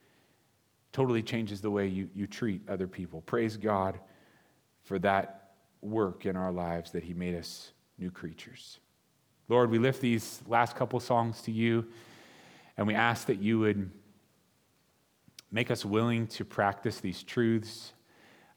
totally 0.93 1.23
changes 1.23 1.61
the 1.61 1.71
way 1.71 1.87
you, 1.87 2.09
you 2.15 2.27
treat 2.27 2.69
other 2.69 2.87
people. 2.87 3.23
Praise 3.23 3.57
God 3.57 3.99
for 4.83 4.99
that 4.99 5.43
work 5.81 6.27
in 6.27 6.37
our 6.37 6.53
lives 6.53 6.93
that 6.93 7.03
He 7.03 7.15
made 7.15 7.35
us 7.35 7.73
new 7.99 8.11
creatures. 8.11 8.79
Lord, 9.49 9.71
we 9.71 9.79
lift 9.79 10.01
these 10.01 10.41
last 10.47 10.77
couple 10.77 11.01
songs 11.01 11.43
to 11.43 11.51
you, 11.51 11.87
and 12.77 12.87
we 12.87 12.95
ask 12.95 13.27
that 13.27 13.41
you 13.41 13.59
would 13.59 13.91
make 15.51 15.71
us 15.71 15.85
willing 15.85 16.27
to 16.29 16.45
practice 16.45 17.01
these 17.01 17.23
truths. 17.23 17.93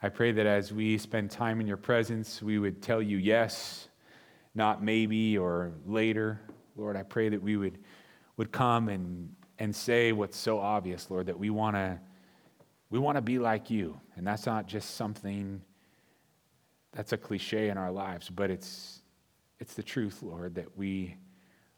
I 0.01 0.09
pray 0.09 0.31
that 0.33 0.45
as 0.45 0.71
we 0.73 0.97
spend 0.97 1.31
time 1.31 1.59
in 1.61 1.67
your 1.67 1.77
presence, 1.77 2.41
we 2.41 2.59
would 2.59 2.81
tell 2.81 3.01
you 3.01 3.17
yes, 3.17 3.87
not 4.53 4.83
maybe 4.83 5.37
or 5.37 5.73
later. 5.85 6.41
Lord, 6.75 6.95
I 6.95 7.03
pray 7.03 7.29
that 7.29 7.41
we 7.41 7.57
would, 7.57 7.79
would 8.37 8.51
come 8.51 8.89
and, 8.89 9.33
and 9.59 9.75
say 9.75 10.11
what's 10.11 10.37
so 10.37 10.59
obvious, 10.59 11.09
Lord, 11.09 11.27
that 11.27 11.39
we 11.39 11.49
want 11.49 11.75
to 11.75 11.99
we 12.89 12.99
want 12.99 13.17
to 13.17 13.21
be 13.21 13.39
like 13.39 13.69
you. 13.69 13.99
And 14.15 14.25
that's 14.25 14.45
not 14.45 14.67
just 14.67 14.95
something 14.95 15.61
that's 16.91 17.11
a 17.11 17.17
cliche 17.17 17.69
in 17.69 17.77
our 17.77 17.91
lives, 17.91 18.29
but 18.29 18.49
it's, 18.49 19.01
it's 19.59 19.73
the 19.73 19.83
truth, 19.83 20.21
Lord, 20.21 20.55
that 20.55 20.77
we 20.77 21.17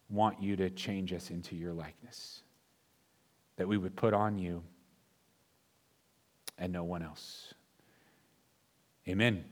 want 0.09 0.41
you 0.41 0.55
to 0.57 0.69
change 0.69 1.13
us 1.13 1.31
into 1.31 1.55
your 1.55 1.73
likeness, 1.73 2.43
that 3.55 3.67
we 3.67 3.77
would 3.77 3.95
put 3.95 4.13
on 4.13 4.37
you 4.37 4.63
and 6.57 6.71
no 6.71 6.83
one 6.83 7.01
else. 7.01 7.53
Amen. 9.09 9.47